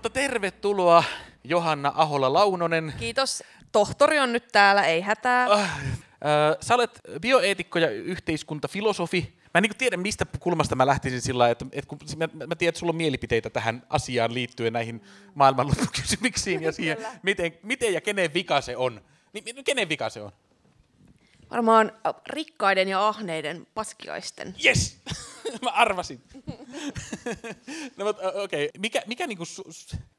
Mutta 0.00 0.10
tervetuloa 0.10 1.04
Johanna 1.44 1.92
Ahola-Launonen. 1.96 2.92
Kiitos. 2.98 3.42
Tohtori 3.72 4.18
on 4.18 4.32
nyt 4.32 4.48
täällä, 4.52 4.84
ei 4.84 5.00
hätää. 5.00 5.44
Äh, 5.44 5.60
äh, 5.60 6.56
sä 6.60 6.74
olet 6.74 7.00
bioeetikko 7.20 7.78
ja 7.78 7.90
yhteiskuntafilosofi. 7.90 9.34
Mä 9.54 9.58
en 9.58 9.62
niin 9.62 9.76
tiedä, 9.78 9.96
mistä 9.96 10.26
kulmasta 10.40 10.76
mä 10.76 10.86
lähtisin 10.86 11.20
sillä 11.20 11.50
että, 11.50 11.66
että 11.72 11.88
kun 11.88 11.98
mä, 12.16 12.28
mä 12.46 12.54
tiedän, 12.54 12.68
että 12.68 12.78
sulla 12.78 12.90
on 12.90 12.96
mielipiteitä 12.96 13.50
tähän 13.50 13.82
asiaan 13.88 14.34
liittyen 14.34 14.72
näihin 14.72 15.02
maailmanloppukysymyksiin 15.34 16.62
ja 16.62 16.72
siihen, 16.82 16.98
miten, 17.22 17.52
miten 17.62 17.94
ja 17.94 18.00
kenen 18.00 18.34
vika 18.34 18.60
se 18.60 18.76
on. 18.76 19.00
Niin, 19.32 19.64
kenen 19.64 19.88
vika 19.88 20.08
se 20.08 20.22
on? 20.22 20.32
Varmaan 21.50 21.92
rikkaiden 22.26 22.88
ja 22.88 23.08
ahneiden 23.08 23.66
paskiaisten. 23.74 24.54
Yes! 24.64 24.98
Mä 25.62 25.70
arvasin. 25.70 26.22
no, 27.96 28.04
mutta 28.04 28.28
okei. 28.28 28.66
Okay. 28.66 28.80
Mikä, 28.80 29.02
mikä 29.06 29.26
niinku 29.26 29.44
su, 29.44 29.62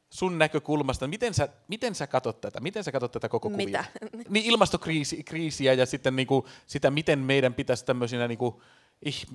sun 0.09 0.37
näkökulmasta, 0.37 1.07
miten 1.07 1.33
sä, 1.33 1.49
miten 1.67 1.95
sä 1.95 2.07
katot 2.07 2.41
tätä? 2.41 2.59
Miten 2.59 2.83
sä 2.83 2.91
katot 2.91 3.11
tätä 3.11 3.29
koko 3.29 3.49
kuvia? 3.49 3.65
Mitä? 3.65 3.85
Niin 4.29 4.45
ilmastokriisiä 4.45 5.73
ja 5.73 5.85
sitten 5.85 6.15
niinku 6.15 6.47
sitä, 6.67 6.91
miten 6.91 7.19
meidän 7.19 7.53
pitäisi 7.53 7.85
tämmöisinä 7.85 8.27
niinku 8.27 8.61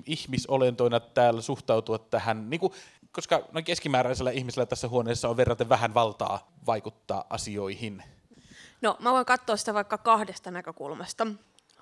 ihmisolentoina 0.05 0.99
täällä 0.99 1.41
suhtautua 1.41 1.99
tähän, 1.99 2.49
niinku, 2.49 2.73
koska 3.11 3.41
noin 3.51 3.65
keskimääräisellä 3.65 4.31
ihmisellä 4.31 4.65
tässä 4.65 4.87
huoneessa 4.87 5.29
on 5.29 5.37
verraten 5.37 5.69
vähän 5.69 5.93
valtaa 5.93 6.51
vaikuttaa 6.65 7.25
asioihin. 7.29 8.03
No, 8.81 8.97
mä 8.99 9.11
voin 9.11 9.25
katsoa 9.25 9.57
sitä 9.57 9.73
vaikka 9.73 9.97
kahdesta 9.97 10.51
näkökulmasta. 10.51 11.27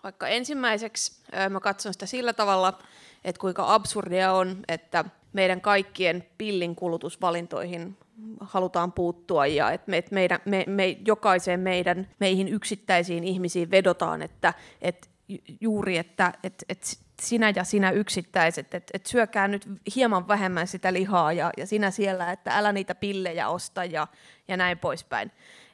Vaikka 0.05 0.27
ensimmäiseksi 0.27 1.11
mä 1.49 1.59
katson 1.59 1.93
sitä 1.93 2.05
sillä 2.05 2.33
tavalla, 2.33 2.79
että 3.23 3.39
kuinka 3.39 3.73
absurdia 3.73 4.33
on, 4.33 4.57
että 4.67 5.05
meidän 5.33 5.61
kaikkien 5.61 6.27
pillin 6.37 6.75
kulutusvalintoihin 6.75 7.97
halutaan 8.39 8.91
puuttua 8.91 9.45
ja 9.45 9.71
että 9.71 9.91
me, 9.91 9.97
että 9.97 10.13
meidän, 10.13 10.39
me, 10.45 10.63
me, 10.67 10.97
jokaiseen 11.05 11.59
meidän, 11.59 12.07
meihin 12.19 12.47
yksittäisiin 12.47 13.23
ihmisiin 13.23 13.71
vedotaan, 13.71 14.21
että, 14.21 14.53
että 14.81 15.07
juuri, 15.61 15.97
että, 15.97 16.33
että, 16.43 16.65
että 16.69 16.87
sinä 17.21 17.53
ja 17.55 17.63
sinä 17.63 17.91
yksittäiset, 17.91 18.73
että, 18.73 18.91
että 18.93 19.09
syökää 19.09 19.47
nyt 19.47 19.67
hieman 19.95 20.27
vähemmän 20.27 20.67
sitä 20.67 20.93
lihaa 20.93 21.33
ja, 21.33 21.51
ja 21.57 21.67
sinä 21.67 21.91
siellä, 21.91 22.31
että 22.31 22.57
älä 22.57 22.71
niitä 22.71 22.95
pillejä 22.95 23.49
osta 23.49 23.85
ja, 23.85 24.07
ja 24.47 24.57
näin 24.57 24.77
poispäin. 24.77 25.31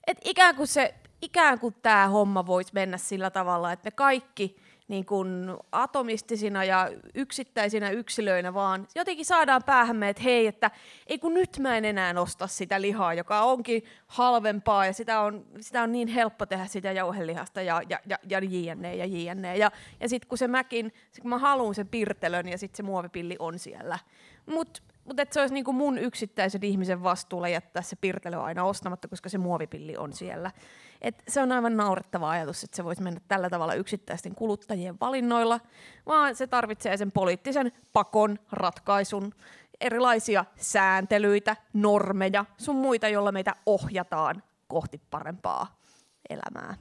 Et 0.08 0.17
ikään 0.25 0.55
kuin 0.55 0.67
se 0.67 0.94
ikään 1.22 1.59
kuin 1.59 1.75
tämä 1.81 2.08
homma 2.08 2.45
voisi 2.45 2.73
mennä 2.73 2.97
sillä 2.97 3.30
tavalla, 3.30 3.72
että 3.72 3.88
me 3.88 3.91
kaikki 3.91 4.55
niin 4.88 5.05
kuin 5.05 5.45
atomistisina 5.72 6.64
ja 6.64 6.89
yksittäisinä 7.16 7.89
yksilöinä 7.89 8.53
vaan 8.53 8.88
jotenkin 8.95 9.25
saadaan 9.25 9.64
päähämme, 9.64 10.09
että 10.09 10.23
hei, 10.23 10.47
että 10.47 10.72
ei 11.08 11.19
kun 11.19 11.33
nyt 11.33 11.59
mä 11.59 11.77
en 11.77 11.86
enää 11.86 12.14
osta 12.17 12.47
sitä 12.47 12.81
lihaa, 12.81 13.14
joka 13.14 13.42
onkin 13.42 13.83
halvempaa 14.08 14.86
ja 14.86 14.94
sitä 14.94 15.22
on, 15.22 15.45
sitä 15.59 15.83
on 15.83 15.92
niin 15.92 16.08
helppo 16.08 16.45
tehdä 16.45 16.66
sitä 16.66 16.92
jauhelihasta 16.92 17.61
ja, 17.61 17.81
ja, 17.89 17.99
ja, 18.05 18.17
ja 18.30 18.39
jne 18.39 18.95
ja 18.95 19.05
jne. 19.05 19.58
Ja, 19.58 19.72
ja 19.99 20.09
sitten 20.09 20.30
kun 20.30 20.38
se 20.38 20.47
mäkin, 20.47 20.94
sit 21.11 21.22
kun 21.22 21.30
mä 21.30 21.38
haluan 21.38 21.75
sen 21.75 21.88
pirtelön 21.88 22.47
ja 22.47 22.58
sitten 22.58 22.77
se 22.77 22.83
muovipilli 22.83 23.36
on 23.39 23.59
siellä. 23.59 23.99
Mutta 24.45 24.81
mutta 25.05 25.25
se 25.31 25.42
olisi 25.42 25.53
niinku 25.53 25.73
mun 25.73 25.97
yksittäisen 25.97 26.64
ihmisen 26.64 27.03
vastuulla 27.03 27.47
jättää 27.47 27.81
se 27.81 27.95
pirtelö 27.95 28.42
aina 28.42 28.64
ostamatta, 28.64 29.08
koska 29.08 29.30
se 29.30 29.38
muovipilli 29.38 29.97
on 29.97 30.14
siellä. 30.14 30.52
Et 31.02 31.23
se 31.27 31.41
on 31.41 31.52
aivan 31.52 31.77
naurettava 31.77 32.30
ajatus, 32.30 32.63
että 32.63 32.75
se 32.75 32.83
voisi 32.83 33.02
mennä 33.02 33.21
tällä 33.27 33.49
tavalla 33.49 33.73
yksittäisten 33.73 34.35
kuluttajien 34.35 34.99
valinnoilla, 35.02 35.59
vaan 36.05 36.35
se 36.35 36.47
tarvitsee 36.47 36.97
sen 36.97 37.11
poliittisen 37.11 37.71
pakon, 37.93 38.39
ratkaisun, 38.52 39.33
erilaisia 39.81 40.45
sääntelyitä, 40.55 41.55
normeja, 41.73 42.45
sun 42.58 42.76
muita, 42.76 43.08
joilla 43.08 43.31
meitä 43.31 43.55
ohjataan 43.65 44.43
kohti 44.67 45.02
parempaa 45.09 45.80
elämää. 46.30 46.76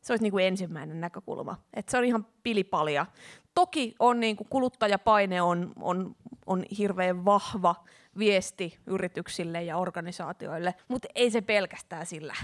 Se 0.00 0.12
olisi 0.12 0.22
niin 0.22 0.30
kuin 0.30 0.44
ensimmäinen 0.44 1.00
näkökulma. 1.00 1.56
Et 1.74 1.88
se 1.88 1.98
on 1.98 2.04
ihan 2.04 2.26
pilipalja. 2.42 3.06
Toki 3.54 3.94
on 3.98 4.20
niin 4.20 4.36
kuin 4.36 4.48
kuluttajapaine 4.50 5.42
on, 5.42 5.72
on, 5.80 6.16
on 6.46 6.64
hirveän 6.78 7.24
vahva 7.24 7.74
viesti 8.18 8.78
yrityksille 8.86 9.62
ja 9.62 9.76
organisaatioille, 9.76 10.74
mutta 10.88 11.08
ei 11.14 11.30
se 11.30 11.40
pelkästään 11.40 12.06
sillä 12.06 12.34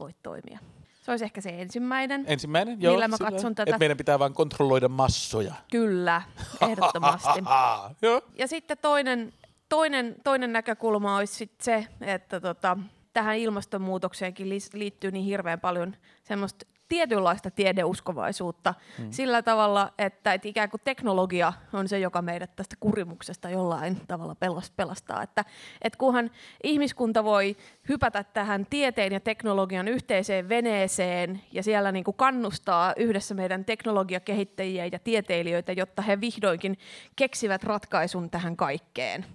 voi 0.00 0.10
toimia. 0.22 0.58
Se 1.02 1.10
olisi 1.10 1.24
ehkä 1.24 1.40
se 1.40 1.60
ensimmäinen, 1.60 2.24
ensimmäinen 2.26 2.82
joo, 2.82 2.92
millä 2.92 3.08
mä 3.08 3.18
katson 3.18 3.54
tätä. 3.54 3.70
Että 3.70 3.78
meidän 3.78 3.96
pitää 3.96 4.18
vain 4.18 4.34
kontrolloida 4.34 4.88
massoja. 4.88 5.54
Kyllä, 5.70 6.22
ehdottomasti. 6.70 7.40
ja 8.38 8.48
sitten 8.48 8.78
toinen, 8.78 9.32
toinen, 9.68 10.16
toinen 10.24 10.52
näkökulma 10.52 11.16
olisi 11.16 11.34
sit 11.34 11.60
se, 11.60 11.86
että 12.00 12.40
tota, 12.40 12.78
tähän 13.12 13.36
ilmastonmuutokseenkin 13.36 14.48
liittyy 14.72 15.10
niin 15.10 15.24
hirveän 15.24 15.60
paljon 15.60 15.96
semmoista 16.24 16.66
tietynlaista 16.90 17.50
tiedeuskovaisuutta 17.50 18.74
mm. 18.98 19.10
sillä 19.10 19.42
tavalla, 19.42 19.92
että, 19.98 20.34
että 20.34 20.48
ikään 20.48 20.70
kuin 20.70 20.80
teknologia 20.84 21.52
on 21.72 21.88
se, 21.88 21.98
joka 21.98 22.22
meidät 22.22 22.56
tästä 22.56 22.76
kurimuksesta 22.80 23.50
jollain 23.50 24.00
tavalla 24.08 24.36
pelastaa. 24.76 25.22
Että, 25.22 25.44
että 25.82 25.98
kunhan 25.98 26.30
ihmiskunta 26.62 27.24
voi 27.24 27.56
hypätä 27.88 28.24
tähän 28.24 28.66
tieteen 28.70 29.12
ja 29.12 29.20
teknologian 29.20 29.88
yhteiseen 29.88 30.48
veneeseen 30.48 31.40
ja 31.52 31.62
siellä 31.62 31.92
niin 31.92 32.04
kuin 32.04 32.16
kannustaa 32.16 32.94
yhdessä 32.96 33.34
meidän 33.34 33.64
teknologiakehittäjiä 33.64 34.86
ja 34.92 34.98
tieteilijöitä, 34.98 35.72
jotta 35.72 36.02
he 36.02 36.20
vihdoinkin 36.20 36.78
keksivät 37.16 37.64
ratkaisun 37.64 38.30
tähän 38.30 38.56
kaikkeen. 38.56 39.26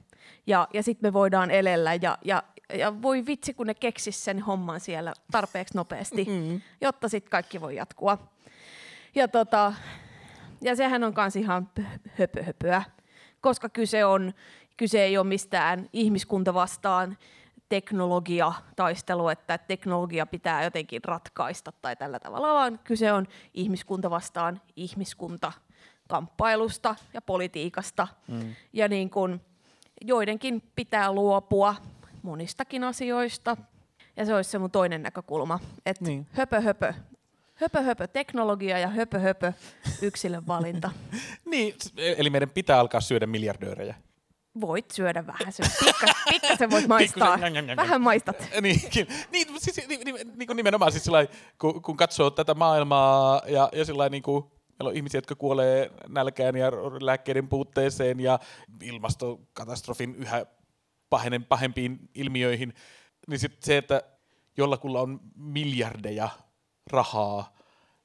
Ja, 0.48 0.68
ja 0.74 0.84
sitten 0.84 1.08
me 1.08 1.14
voidaan 1.14 1.52
elellä 1.52 1.94
ja, 1.94 2.18
ja 2.24 2.44
ja 2.74 3.02
voi 3.02 3.26
vitsi, 3.26 3.54
kun 3.54 3.68
ne 3.68 3.74
keksis 3.74 4.26
sen 4.26 4.40
homman 4.40 4.80
siellä 4.80 5.14
tarpeeksi 5.32 5.78
nopeasti, 5.78 6.26
mm. 6.26 6.62
jotta 6.82 7.10
sitten 7.10 7.32
kaikki 7.32 7.62
voi 7.62 7.76
jatkua. 7.76 8.18
Ja, 9.16 9.28
tota, 9.28 9.74
ja 10.62 10.76
sehän 10.76 11.04
on 11.04 11.14
myös 11.18 11.36
ihan 11.36 11.70
höpö, 12.20 12.44
höpöä, 12.44 12.84
koska 13.42 13.70
kyse, 13.70 14.06
on, 14.06 14.34
kyse 14.78 15.04
ei 15.04 15.18
ole 15.18 15.28
mistään 15.28 15.90
ihmiskunta 15.94 16.54
vastaan 16.54 17.18
teknologia 17.70 18.54
taistelu, 18.76 19.30
että 19.30 19.58
teknologia 19.58 20.26
pitää 20.26 20.64
jotenkin 20.64 21.04
ratkaista 21.04 21.72
tai 21.72 21.96
tällä 21.96 22.20
tavalla, 22.20 22.54
vaan 22.54 22.80
kyse 22.84 23.14
on 23.14 23.28
ihmiskunta 23.54 24.10
vastaan 24.10 24.62
ihmiskunta 24.76 25.52
kamppailusta 26.08 26.96
ja 27.14 27.22
politiikasta. 27.22 28.08
Mm. 28.28 28.56
Ja 28.74 28.88
niin 28.88 29.10
kun 29.10 29.42
joidenkin 30.02 30.64
pitää 30.76 31.12
luopua 31.12 31.76
monistakin 32.26 32.84
asioista. 32.84 33.58
Ja 34.18 34.26
se 34.26 34.36
olisi 34.36 34.50
se 34.50 34.60
mun 34.60 34.72
toinen 34.72 35.04
näkökulma, 35.04 35.60
että 35.86 36.06
niin. 36.06 36.28
höpö 36.32 36.62
höpö, 36.62 36.94
höpö 37.56 37.82
höpö 37.82 38.08
teknologia 38.08 38.80
ja 38.80 38.88
höpö 38.88 39.20
höpö 39.20 39.54
yksilön 40.02 40.48
valinta. 40.48 40.92
niin, 41.52 41.76
eli 41.98 42.30
meidän 42.30 42.50
pitää 42.50 42.80
alkaa 42.80 43.02
syödä 43.02 43.28
miljardöörejä. 43.28 43.96
Voit 44.62 44.92
syödä 44.92 45.28
vähän, 45.28 45.54
pikkasen, 45.80 46.16
pikkasen 46.30 46.72
voit 46.72 46.88
maistaa. 46.96 47.40
Vähän 47.78 48.02
maistat. 48.02 48.48
niin, 48.62 48.82
niin, 49.32 49.48
siis, 49.58 49.88
niin, 49.88 50.00
niin, 50.06 50.16
niin 50.36 50.50
nimenomaan 50.56 50.92
siis 50.92 51.04
sillai, 51.04 51.30
kun, 51.60 51.82
kun 51.82 51.98
katsoo 51.98 52.30
tätä 52.30 52.54
maailmaa 52.54 53.42
ja, 53.48 53.70
ja 53.74 53.86
sillai, 53.86 54.10
niin 54.10 54.24
kuin, 54.24 54.44
meillä 54.80 54.90
on 54.90 54.96
ihmisiä, 54.96 55.18
jotka 55.18 55.36
kuolee 55.36 55.92
nälkään 56.08 56.56
ja 56.56 56.72
lääkkeiden 57.02 57.48
puutteeseen 57.48 58.20
ja 58.20 58.40
ilmastokatastrofin 58.82 60.16
yhä 60.16 60.46
pahenen, 61.16 61.46
pahempiin 61.46 62.10
ilmiöihin, 62.16 62.74
niin 63.28 63.40
sit 63.40 63.64
se, 63.64 63.78
että 63.78 64.02
jollakulla 64.58 65.02
on 65.02 65.20
miljardeja 65.36 66.30
rahaa, 66.92 67.56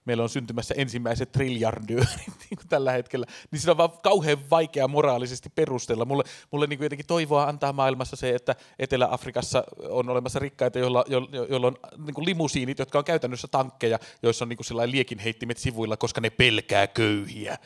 meillä 0.05 0.23
on 0.23 0.29
syntymässä 0.29 0.75
ensimmäiset 0.77 1.33
triljardöörit 1.33 2.37
niin 2.51 2.69
tällä 2.69 2.93
hetkellä, 2.93 3.27
niin 3.51 3.61
sitä 3.61 3.71
on 3.71 3.77
vaan 3.77 3.91
kauhean 4.03 4.51
vaikea 4.51 4.89
moraalisesti 4.89 5.51
perustella. 5.51 6.05
Mulle, 6.05 6.25
mulle 6.51 6.67
niin 6.67 6.83
jotenkin 6.83 7.07
toivoa 7.07 7.45
antaa 7.45 7.73
maailmassa 7.73 8.17
se, 8.17 8.35
että 8.35 8.57
Etelä-Afrikassa 8.79 9.65
on 9.89 10.09
olemassa 10.09 10.39
rikkaita, 10.39 10.79
joilla, 10.79 11.05
jo, 11.09 11.29
joilla 11.49 11.67
on 11.67 11.77
niin 12.07 12.15
kuin 12.15 12.27
limusiinit, 12.27 12.79
jotka 12.79 12.99
on 12.99 13.05
käytännössä 13.05 13.49
tankkeja, 13.49 13.99
joissa 14.23 14.45
on 14.45 14.49
niin 14.49 14.57
kuin 14.57 14.91
liekinheittimet 14.91 15.59
sivuilla, 15.59 15.97
koska 15.97 16.21
ne 16.21 16.31
pelkää 16.31 16.87
köyhiä. 16.87 17.59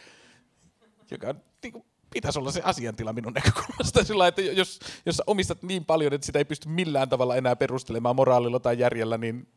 Joka 1.11 1.29
on 1.29 1.41
niin 1.63 1.73
kuin 1.73 1.85
pitäisi 2.15 2.39
olla 2.39 2.53
se 2.53 2.61
asiantila 2.65 3.13
minun 3.13 3.33
näkökulmasta. 3.33 4.05
Sillä 4.05 4.29
että 4.29 4.43
jos, 4.43 4.81
jos 5.07 5.23
omistat 5.27 5.63
niin 5.63 5.85
paljon, 5.85 6.13
että 6.13 6.27
sitä 6.27 6.39
ei 6.39 6.45
pysty 6.45 6.69
millään 6.69 7.09
tavalla 7.09 7.37
enää 7.37 7.57
perustelemaan 7.57 8.17
moraalilla 8.17 8.61
tai 8.61 8.79
järjellä, 8.79 9.19
niin 9.19 9.49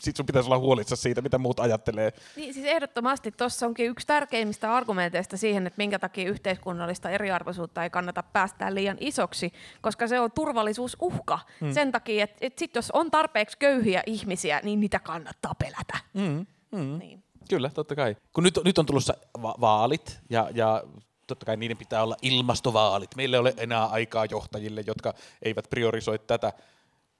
sit 0.00 0.16
sun 0.16 0.26
pitäisi 0.26 0.46
olla 0.46 0.58
huolissa 0.58 0.96
siitä, 0.96 1.20
mitä 1.20 1.38
muut 1.38 1.60
ajattelee. 1.60 2.12
Niin, 2.36 2.54
siis 2.54 2.66
ehdottomasti 2.66 3.32
tuossa 3.32 3.66
onkin 3.66 3.86
yksi 3.86 4.06
tärkeimmistä 4.06 4.74
argumenteista 4.74 5.36
siihen, 5.36 5.66
että 5.66 5.78
minkä 5.78 5.98
takia 5.98 6.28
yhteiskunnallista 6.28 7.10
eriarvoisuutta 7.10 7.82
ei 7.82 7.90
kannata 7.90 8.22
päästää 8.22 8.74
liian 8.74 8.96
isoksi, 9.00 9.52
koska 9.80 10.08
se 10.08 10.20
on 10.20 10.32
turvallisuusuhka. 10.32 11.38
Hmm. 11.60 11.72
Sen 11.72 11.92
takia, 11.92 12.24
että, 12.24 12.36
että 12.40 12.58
sit 12.58 12.74
jos 12.74 12.90
on 12.90 13.10
tarpeeksi 13.10 13.58
köyhiä 13.58 14.02
ihmisiä, 14.06 14.60
niin 14.62 14.80
niitä 14.80 14.98
kannattaa 14.98 15.54
pelätä. 15.54 15.98
Hmm. 16.18 16.46
Hmm. 16.76 16.98
Niin. 16.98 17.22
Kyllä, 17.48 17.70
totta 17.70 17.94
kai. 17.94 18.16
Kun 18.32 18.44
nyt, 18.44 18.58
nyt 18.64 18.78
on 18.78 18.86
tulossa 18.86 19.14
va- 19.42 19.54
vaalit 19.60 20.20
ja, 20.30 20.50
ja 20.54 20.82
totta 21.32 21.46
kai 21.46 21.56
niiden 21.56 21.76
pitää 21.76 22.02
olla 22.02 22.16
ilmastovaalit. 22.22 23.16
Meillä 23.16 23.36
ei 23.36 23.40
ole 23.40 23.54
enää 23.56 23.86
aikaa 23.86 24.24
johtajille, 24.24 24.84
jotka 24.86 25.14
eivät 25.42 25.70
priorisoi 25.70 26.18
tätä. 26.18 26.52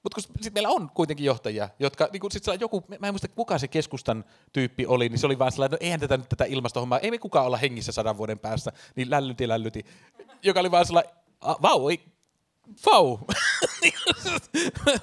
Mutta 0.03 0.21
sitten 0.21 0.53
meillä 0.55 0.69
on 0.69 0.91
kuitenkin 0.91 1.27
johtajia, 1.27 1.69
jotka, 1.79 2.09
niin 2.13 2.23
sit 2.31 2.45
joku, 2.61 2.85
mä 2.99 3.07
en 3.07 3.15
muista 3.15 3.29
kuka 3.29 3.59
se 3.59 3.69
keskustan 3.69 4.25
tyyppi 4.53 4.87
oli, 4.87 5.09
niin 5.09 5.19
se 5.19 5.27
oli 5.27 5.39
vaan 5.39 5.53
sellainen, 5.53 5.79
no 5.79 5.79
eihän 5.81 6.01
tätä 6.01 6.17
nyt 6.17 6.29
tätä 6.29 6.45
ilmastohommaa, 6.45 6.99
ei 6.99 7.11
me 7.11 7.19
kukaan 7.19 7.47
olla 7.47 7.57
hengissä 7.57 7.93
sadan 7.93 8.19
vuoden 8.19 8.39
päästä, 8.39 8.73
niin 8.97 9.11
lällyti, 9.11 9.49
lällyti, 9.49 9.85
joka 10.43 10.61
oli 10.61 10.71
vaan 10.71 10.87
sellainen, 10.87 11.13
vau, 11.63 11.89
ei, 11.89 12.01
vau. 12.87 13.19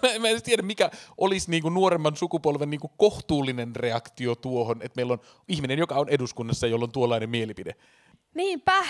mä 0.21 0.27
en 0.27 0.43
tiedä, 0.43 0.61
mikä 0.61 0.91
olisi 1.17 1.51
niinku 1.51 1.69
nuoremman 1.69 2.15
sukupolven 2.15 2.69
niinku 2.69 2.91
kohtuullinen 2.97 3.75
reaktio 3.75 4.35
tuohon, 4.35 4.81
että 4.81 4.95
meillä 4.95 5.13
on 5.13 5.21
ihminen, 5.47 5.79
joka 5.79 5.95
on 5.95 6.09
eduskunnassa, 6.09 6.67
jolla 6.67 6.85
on 6.85 6.91
tuollainen 6.91 7.29
mielipide. 7.29 7.75
Niinpä, 8.33 8.85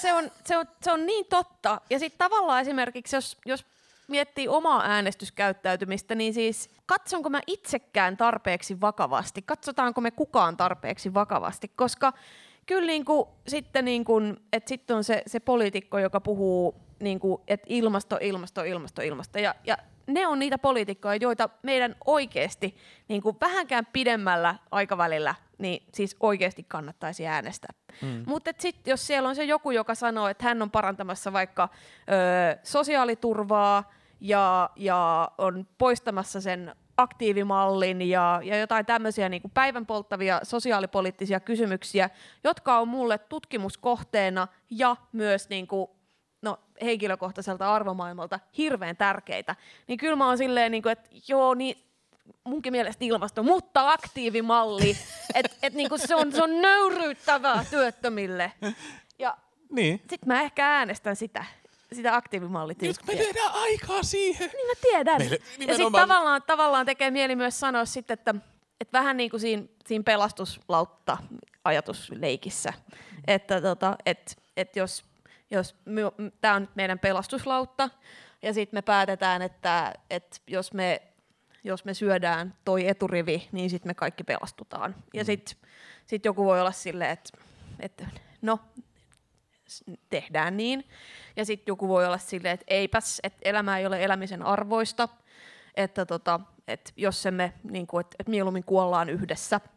se 0.00 0.12
on, 0.12 0.30
se 0.44 0.56
on, 0.56 0.66
se 0.82 0.92
on 0.92 1.06
niin 1.06 1.26
totta. 1.26 1.80
Ja 1.90 1.98
sitten 1.98 2.18
tavallaan 2.18 2.60
esimerkiksi, 2.60 3.16
jos, 3.16 3.36
jos 3.46 3.66
miettii 4.08 4.48
omaa 4.48 4.82
äänestyskäyttäytymistä, 4.84 6.14
niin 6.14 6.34
siis 6.34 6.70
katsonko 6.86 7.30
mä 7.30 7.40
itsekään 7.46 8.16
tarpeeksi 8.16 8.80
vakavasti? 8.80 9.42
Katsotaanko 9.42 10.00
me 10.00 10.10
kukaan 10.10 10.56
tarpeeksi 10.56 11.14
vakavasti? 11.14 11.70
Koska 11.76 12.12
kyllä 12.66 12.86
niin 12.86 13.04
kuin, 13.04 13.28
sitten, 13.46 13.84
niin 13.84 14.04
kuin, 14.04 14.36
että 14.52 14.68
sitten 14.68 14.96
on 14.96 15.04
se, 15.04 15.22
se 15.26 15.40
poliitikko, 15.40 15.98
joka 15.98 16.20
puhuu, 16.20 16.74
niin 17.00 17.20
kuin, 17.20 17.42
että 17.48 17.66
ilmasto, 17.68 18.18
ilmasto, 18.20 18.62
ilmasto, 18.62 19.02
ilmasto. 19.02 19.38
Ja, 19.38 19.54
ja 19.64 19.78
ne 20.14 20.26
on 20.26 20.38
niitä 20.38 20.58
poliitikkoja, 20.58 21.16
joita 21.20 21.48
meidän 21.62 21.96
oikeasti 22.06 22.76
niin 23.08 23.22
kuin 23.22 23.36
vähänkään 23.40 23.86
pidemmällä 23.92 24.54
aikavälillä 24.70 25.34
niin 25.58 25.82
siis 25.94 26.16
oikeasti 26.20 26.64
kannattaisi 26.68 27.26
äänestää. 27.26 27.70
Mm. 28.02 28.24
Mutta 28.26 28.50
sitten 28.58 28.92
jos 28.92 29.06
siellä 29.06 29.28
on 29.28 29.36
se 29.36 29.44
joku, 29.44 29.70
joka 29.70 29.94
sanoo, 29.94 30.28
että 30.28 30.44
hän 30.44 30.62
on 30.62 30.70
parantamassa 30.70 31.32
vaikka 31.32 31.68
ö, 31.72 32.58
sosiaaliturvaa 32.62 33.92
ja, 34.20 34.70
ja 34.76 35.30
on 35.38 35.66
poistamassa 35.78 36.40
sen 36.40 36.74
aktiivimallin 36.96 38.02
ja, 38.02 38.40
ja 38.44 38.58
jotain 38.58 38.86
tämmöisiä 38.86 39.28
niin 39.28 39.42
kuin 39.42 39.52
päivän 39.54 39.86
polttavia 39.86 40.40
sosiaalipoliittisia 40.42 41.40
kysymyksiä, 41.40 42.10
jotka 42.44 42.78
on 42.78 42.88
mulle 42.88 43.18
tutkimuskohteena 43.18 44.48
ja 44.70 44.96
myös 45.12 45.48
niin 45.48 45.66
kuin, 45.66 45.90
no, 46.42 46.58
henkilökohtaiselta 46.82 47.74
arvomaailmalta 47.74 48.40
hirveän 48.58 48.96
tärkeitä, 48.96 49.56
niin 49.86 49.98
kyllä 49.98 50.16
mä 50.16 50.26
oon 50.26 50.38
silleen, 50.38 50.72
niin 50.72 50.82
kuin, 50.82 50.92
että 50.92 51.10
joo, 51.28 51.54
niin 51.54 51.76
munkin 52.44 52.72
mielestä 52.72 53.04
ilmasto, 53.04 53.42
mutta 53.42 53.92
aktiivimalli, 53.92 54.96
että 55.34 55.56
et, 55.62 55.74
niinku 55.74 55.98
se, 55.98 56.14
on, 56.14 56.32
se 56.32 56.42
on 56.42 56.62
nöyryyttävää 56.62 57.64
työttömille. 57.70 58.52
Ja 59.18 59.36
niin. 59.70 59.98
sitten 59.98 60.28
mä 60.28 60.42
ehkä 60.42 60.66
äänestän 60.66 61.16
sitä 61.16 61.44
sitä 61.92 62.16
aktiivimallityyppiä. 62.16 63.14
Nyt 63.14 63.18
me 63.18 63.24
tehdään 63.24 63.52
aikaa 63.52 64.02
siihen. 64.02 64.50
Niin 64.54 64.66
mä 64.66 64.72
tiedän. 64.82 65.18
Meille, 65.18 65.38
ja 65.58 65.76
sitten 65.76 65.92
tavallaan, 65.92 66.42
tavallaan 66.42 66.86
tekee 66.86 67.10
mieli 67.10 67.36
myös 67.36 67.60
sanoa 67.60 67.84
sitten, 67.84 68.14
että, 68.14 68.34
että 68.80 68.98
vähän 68.98 69.16
niin 69.16 69.30
kuin 69.30 69.40
siinä, 69.40 69.62
siinä 69.86 70.02
pelastuslautta 70.02 71.18
ajatusleikissä, 71.64 72.72
että 73.26 73.60
tota, 73.60 73.96
et, 74.06 74.42
et 74.56 74.76
jos, 74.76 75.04
jos 75.50 75.76
tämä 76.40 76.54
on 76.54 76.62
nyt 76.62 76.76
meidän 76.76 76.98
pelastuslautta, 76.98 77.90
ja 78.42 78.54
sitten 78.54 78.76
me 78.76 78.82
päätetään, 78.82 79.42
että, 79.42 79.94
että 80.10 80.36
jos 80.46 80.72
me 80.72 81.02
jos 81.64 81.84
me 81.84 81.94
syödään 81.94 82.54
toi 82.64 82.88
eturivi, 82.88 83.48
niin 83.52 83.70
sitten 83.70 83.90
me 83.90 83.94
kaikki 83.94 84.24
pelastutaan. 84.24 84.96
Ja 85.14 85.24
sitten 85.24 85.56
sit 86.06 86.24
joku 86.24 86.44
voi 86.44 86.60
olla 86.60 86.72
silleen, 86.72 87.10
että, 87.10 87.38
että 87.80 88.06
no, 88.42 88.60
tehdään 90.10 90.56
niin. 90.56 90.84
Ja 91.36 91.44
sitten 91.44 91.72
joku 91.72 91.88
voi 91.88 92.06
olla 92.06 92.18
silleen, 92.18 92.54
että 92.54 92.64
eipäs, 92.68 93.20
että 93.22 93.38
elämä 93.42 93.78
ei 93.78 93.86
ole 93.86 94.04
elämisen 94.04 94.42
arvoista, 94.42 95.08
että, 95.74 96.06
tota, 96.06 96.40
että 96.68 96.92
jos 96.96 97.26
emme, 97.26 97.52
niin 97.62 97.86
kuin, 97.86 98.00
että, 98.00 98.16
että 98.18 98.30
mieluummin 98.30 98.64
kuollaan 98.64 99.10
yhdessä– 99.10 99.60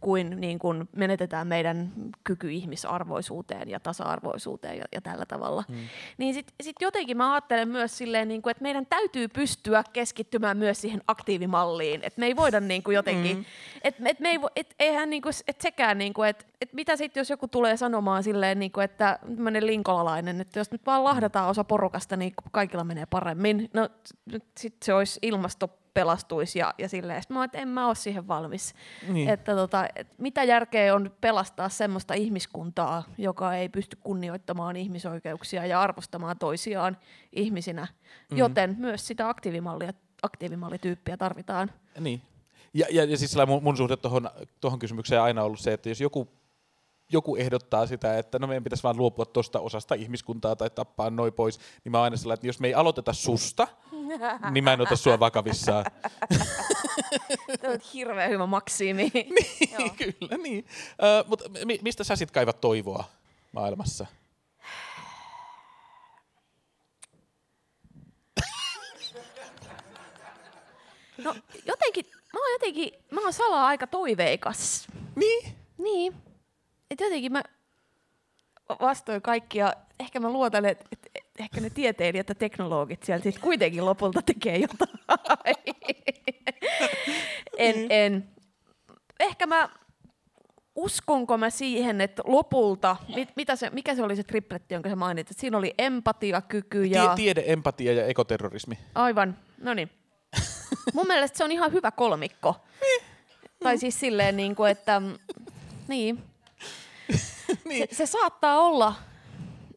kuin, 0.00 0.40
niin 0.40 0.58
kuin 0.58 0.88
menetetään 0.96 1.46
meidän 1.46 1.92
kyky 2.24 2.50
ihmisarvoisuuteen 2.50 3.70
ja 3.70 3.80
tasa-arvoisuuteen 3.80 4.78
ja, 4.78 4.84
ja 4.92 5.00
tällä 5.00 5.26
tavalla. 5.26 5.64
Mm. 5.68 5.76
Niin 6.18 6.34
sitten 6.34 6.54
sit 6.62 6.76
jotenkin 6.80 7.16
mä 7.16 7.32
ajattelen 7.32 7.68
myös 7.68 7.98
silleen, 7.98 8.28
niin 8.28 8.42
kuin, 8.42 8.50
että 8.50 8.62
meidän 8.62 8.86
täytyy 8.86 9.28
pystyä 9.28 9.84
keskittymään 9.92 10.56
myös 10.56 10.80
siihen 10.80 11.02
aktiivimalliin. 11.06 12.00
Että 12.02 12.20
me 12.20 12.26
ei 12.26 12.36
voida 12.36 12.60
niin 12.60 12.82
kuin 12.82 12.94
jotenkin, 12.94 13.36
mm. 13.36 13.44
että 13.84 14.02
et 14.06 14.20
me 14.20 14.28
ei, 14.30 14.38
et, 14.56 14.74
eihän 14.78 15.10
niin 15.10 15.22
kuin, 15.22 15.34
et 15.48 15.60
sekään, 15.60 15.98
niin 15.98 16.14
kuin, 16.14 16.28
että 16.28 16.44
et 16.60 16.72
mitä 16.72 16.96
sitten 16.96 17.20
jos 17.20 17.30
joku 17.30 17.48
tulee 17.48 17.76
sanomaan 17.76 18.22
silleen, 18.22 18.58
niin 18.58 18.72
kuin, 18.72 18.84
että 18.84 19.18
tämmöinen 19.22 19.66
linkolalainen, 19.66 20.40
että 20.40 20.60
jos 20.60 20.70
nyt 20.70 20.86
vaan 20.86 21.04
lahdataan 21.04 21.48
osa 21.48 21.64
porukasta, 21.64 22.16
niin 22.16 22.32
kaikilla 22.52 22.84
menee 22.84 23.06
paremmin. 23.06 23.70
No 23.74 23.88
sitten 24.56 24.84
se 24.84 24.94
olisi 24.94 25.18
ilmasto 25.22 25.70
pelastuisi 25.98 26.58
ja, 26.58 26.74
ja 26.78 26.88
silleen. 26.88 27.22
Sitten 27.22 27.36
mä 27.36 27.44
että 27.44 27.58
en 27.58 27.68
mä 27.68 27.86
ole 27.86 27.94
siihen 27.94 28.28
valmis. 28.28 28.74
Niin. 29.08 29.28
Että 29.28 29.54
tota, 29.54 29.88
et 29.96 30.08
mitä 30.18 30.44
järkeä 30.44 30.94
on 30.94 31.10
pelastaa 31.20 31.68
semmoista 31.68 32.14
ihmiskuntaa, 32.14 33.04
joka 33.18 33.54
ei 33.54 33.68
pysty 33.68 33.96
kunnioittamaan 34.00 34.76
ihmisoikeuksia 34.76 35.66
ja 35.66 35.80
arvostamaan 35.80 36.38
toisiaan 36.38 36.96
ihmisinä. 37.32 37.86
Mm. 38.30 38.36
Joten 38.36 38.76
myös 38.78 39.06
sitä 39.06 39.28
aktiivimallia, 39.28 39.92
aktiivimallityyppiä 40.22 41.16
tarvitaan. 41.16 41.70
Niin. 42.00 42.22
Ja, 42.74 42.86
ja, 42.90 43.04
ja 43.04 43.16
siis 43.16 43.36
mun, 43.46 43.62
mun 43.62 43.76
suhde 43.76 43.96
tuohon 44.60 44.78
kysymykseen 44.78 45.20
on 45.20 45.24
aina 45.24 45.42
ollut 45.42 45.60
se, 45.60 45.72
että 45.72 45.88
jos 45.88 46.00
joku 46.00 46.28
joku 47.08 47.36
ehdottaa 47.36 47.86
sitä, 47.86 48.18
että 48.18 48.38
no 48.38 48.46
meidän 48.46 48.64
pitäisi 48.64 48.82
vaan 48.82 48.96
luopua 48.96 49.26
tuosta 49.26 49.60
osasta 49.60 49.94
ihmiskuntaa 49.94 50.56
tai 50.56 50.70
tappaa 50.70 51.10
noin 51.10 51.32
pois, 51.32 51.58
niin 51.84 51.92
mä 51.92 51.98
oon 51.98 52.04
aina 52.04 52.16
sellainen, 52.16 52.38
että 52.38 52.46
jos 52.46 52.60
me 52.60 52.66
ei 52.66 52.74
aloiteta 52.74 53.12
susta, 53.12 53.68
niin 54.50 54.64
mä 54.64 54.72
en 54.72 54.80
ota 54.80 54.96
sua 54.96 55.20
vakavissaan. 55.20 55.84
Tämä 57.60 57.72
on 57.72 57.80
hirveän 57.94 58.30
hyvä 58.30 58.46
maksimi. 58.46 59.10
niin, 59.14 59.96
kyllä, 59.96 60.36
niin. 60.42 60.66
Uh, 60.92 61.28
mutta 61.28 61.44
mi- 61.64 61.78
mistä 61.82 62.04
sä 62.04 62.16
sit 62.16 62.30
kaivat 62.30 62.60
toivoa 62.60 63.04
maailmassa? 63.52 64.06
No 71.24 71.34
jotenkin, 71.66 72.06
mä 72.34 72.40
oon 72.40 72.52
jotenkin, 72.52 72.92
mä 73.10 73.20
oon 73.20 73.32
salaa 73.32 73.66
aika 73.66 73.86
toiveikas. 73.86 74.86
Niin? 75.16 75.58
Niin. 76.98 77.06
Et 77.06 77.10
jotenkin 77.10 77.32
mä 77.32 77.42
vastoin 78.80 79.22
kaikkia, 79.22 79.72
ehkä 80.00 80.20
mä 80.20 80.30
luotan, 80.30 80.64
että 80.64 80.84
et, 80.92 81.10
ehkä 81.38 81.60
ne 81.60 81.70
tieteilijät 81.70 82.28
ja 82.28 82.34
teknologit 82.34 83.02
siellä 83.02 83.22
sitten 83.22 83.42
kuitenkin 83.42 83.84
lopulta 83.84 84.22
tekee 84.22 84.56
jotain. 84.56 84.90
en, 87.58 87.74
niin. 87.74 87.86
en. 87.90 88.28
Ehkä 89.20 89.46
mä, 89.46 89.68
uskonko 90.74 91.38
mä 91.38 91.50
siihen, 91.50 92.00
että 92.00 92.22
lopulta, 92.26 92.96
mit, 93.14 93.28
mitä 93.36 93.56
se, 93.56 93.70
mikä 93.70 93.94
se 93.94 94.02
oli 94.02 94.16
se 94.16 94.22
tripletti, 94.22 94.74
jonka 94.74 94.88
sä 94.88 94.96
mainitsit? 94.96 95.38
Siinä 95.38 95.58
oli 95.58 95.74
empatiakyky 95.78 96.84
ja... 96.84 97.14
Tiede, 97.14 97.42
empatia 97.46 97.92
ja 97.92 98.06
ekoterrorismi. 98.06 98.78
Aivan, 98.94 99.38
no 99.58 99.74
niin. 99.74 99.90
Mun 100.94 101.06
mielestä 101.06 101.38
se 101.38 101.44
on 101.44 101.52
ihan 101.52 101.72
hyvä 101.72 101.90
kolmikko. 101.90 102.56
Niin. 102.80 103.02
tai 103.62 103.78
siis 103.78 104.00
silleen, 104.00 104.36
niin 104.36 104.56
kuin, 104.56 104.70
että... 104.70 105.02
Niin. 105.88 106.27
niin. 107.68 107.88
Se, 107.90 107.94
se 107.94 108.06
saattaa 108.06 108.60
olla 108.60 108.94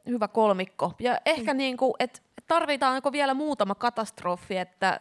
hyvä 0.06 0.28
kolmikko. 0.28 0.94
Ja 1.00 1.18
ehkä 1.26 1.54
mm. 1.54 1.58
niin 1.58 1.78
kuin, 1.78 1.94
että 2.00 2.20
tarvitaanko 2.48 3.12
vielä 3.12 3.34
muutama 3.34 3.76
katastrofi, 3.76 4.58
että 4.58 5.00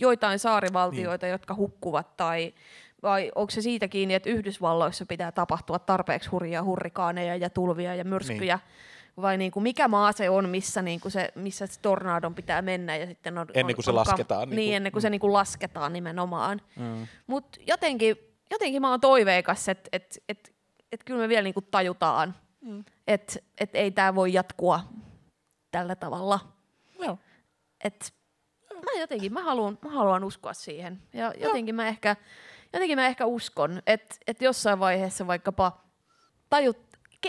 joitain 0.00 0.38
saarivaltioita, 0.38 1.26
niin. 1.26 1.32
jotka 1.32 1.54
hukkuvat, 1.54 2.16
tai 2.16 2.54
vai 3.02 3.32
onko 3.34 3.50
se 3.50 3.62
siitä 3.62 3.88
kiinni, 3.88 4.14
että 4.14 4.30
Yhdysvalloissa 4.30 5.06
pitää 5.06 5.32
tapahtua 5.32 5.78
tarpeeksi 5.78 6.30
hurjia 6.30 6.64
hurrikaaneja 6.64 7.36
ja 7.36 7.50
tulvia 7.50 7.94
ja 7.94 8.04
myrskyjä, 8.04 8.56
niin. 8.56 9.22
vai 9.22 9.38
niin 9.38 9.50
kuin 9.50 9.62
mikä 9.62 9.88
maa 9.88 10.12
se 10.12 10.30
on, 10.30 10.48
missä, 10.48 10.82
niin 10.82 11.00
kuin 11.00 11.12
se, 11.12 11.32
missä 11.34 11.66
se 11.66 11.80
tornadon 11.80 12.34
pitää 12.34 12.62
mennä 12.62 12.96
ja 12.96 13.06
sitten 13.06 13.38
on, 13.38 13.46
ennen 13.54 13.76
kuin 13.76 13.80
on, 13.80 13.84
se 13.84 13.90
on, 13.90 13.96
lasketaan. 13.96 14.48
Niin, 14.48 14.56
niin 14.56 14.76
ennen 14.76 14.92
kuin 14.92 15.00
mm. 15.00 15.02
se 15.02 15.10
niin 15.10 15.20
kuin 15.20 15.32
lasketaan 15.32 15.92
nimenomaan. 15.92 16.60
Mm. 16.76 17.06
Mutta 17.26 17.58
jotenkin, 17.66 18.16
jotenkin 18.50 18.82
mä 18.82 18.90
oon 18.90 19.00
toiveikas, 19.00 19.68
että 19.68 19.88
et, 19.92 20.22
et, 20.28 20.52
et 20.92 21.04
kyllä 21.04 21.20
me 21.20 21.28
vielä 21.28 21.42
niin 21.42 21.54
kuin 21.54 21.66
tajutaan, 21.70 22.34
mm. 22.60 22.84
että 23.06 23.38
et 23.58 23.70
ei 23.74 23.90
tämä 23.90 24.14
voi 24.14 24.32
jatkua 24.32 24.80
tällä 25.70 25.96
tavalla. 25.96 26.40
Joo. 26.98 27.18
Et, 27.84 28.14
mä 28.74 29.00
jotenkin, 29.00 29.32
mä 29.32 29.42
haluan, 29.42 29.78
mä 29.82 29.90
haluan 29.90 30.24
uskoa 30.24 30.52
siihen. 30.52 31.02
Ja 31.12 31.32
jotenkin 31.38 31.74
mä 31.74 31.88
ehkä, 31.88 32.16
jotenkin 32.72 32.98
mä 32.98 33.06
ehkä 33.06 33.26
uskon, 33.26 33.82
että 33.86 34.16
et 34.26 34.42
jossain 34.42 34.78
vaiheessa 34.78 35.26
vaikkapa 35.26 35.84
tajut, 36.50 36.78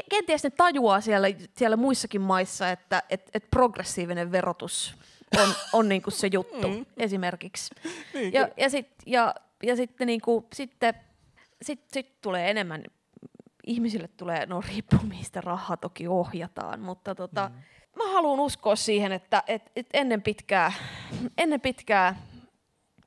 kenties 0.09 0.43
ne 0.43 0.49
tajuaa 0.49 1.01
siellä, 1.01 1.27
siellä 1.57 1.77
muissakin 1.77 2.21
maissa, 2.21 2.69
että 2.69 3.03
et, 3.09 3.29
et 3.33 3.49
progressiivinen 3.51 4.31
verotus 4.31 4.95
on, 5.41 5.49
on 5.73 5.89
niinku 5.89 6.11
se 6.11 6.29
juttu 6.33 6.67
mm. 6.67 6.85
esimerkiksi. 6.97 7.75
Niin, 8.13 8.33
ja, 8.33 8.49
ja, 8.57 8.69
sit, 8.69 8.89
ja, 9.05 9.35
ja 9.63 9.75
sitten, 9.75 10.07
niinku, 10.07 10.47
sitten 10.53 10.93
sit, 11.61 11.83
sit 11.93 12.21
tulee 12.21 12.49
enemmän 12.49 12.83
ihmisille 13.67 14.07
tulee, 14.07 14.45
no 14.45 14.61
riippuu 14.61 14.99
mistä 15.03 15.41
rahaa 15.41 15.77
toki 15.77 16.07
ohjataan, 16.07 16.79
mutta 16.79 17.15
tota, 17.15 17.49
mm. 17.49 18.03
mä 18.03 18.13
haluan 18.13 18.39
uskoa 18.39 18.75
siihen, 18.75 19.11
että 19.11 19.43
et, 19.47 19.71
et 19.75 19.87
ennen 19.93 20.21
pitkää, 20.21 20.71
ennen 21.37 21.61
pitkää 21.61 22.21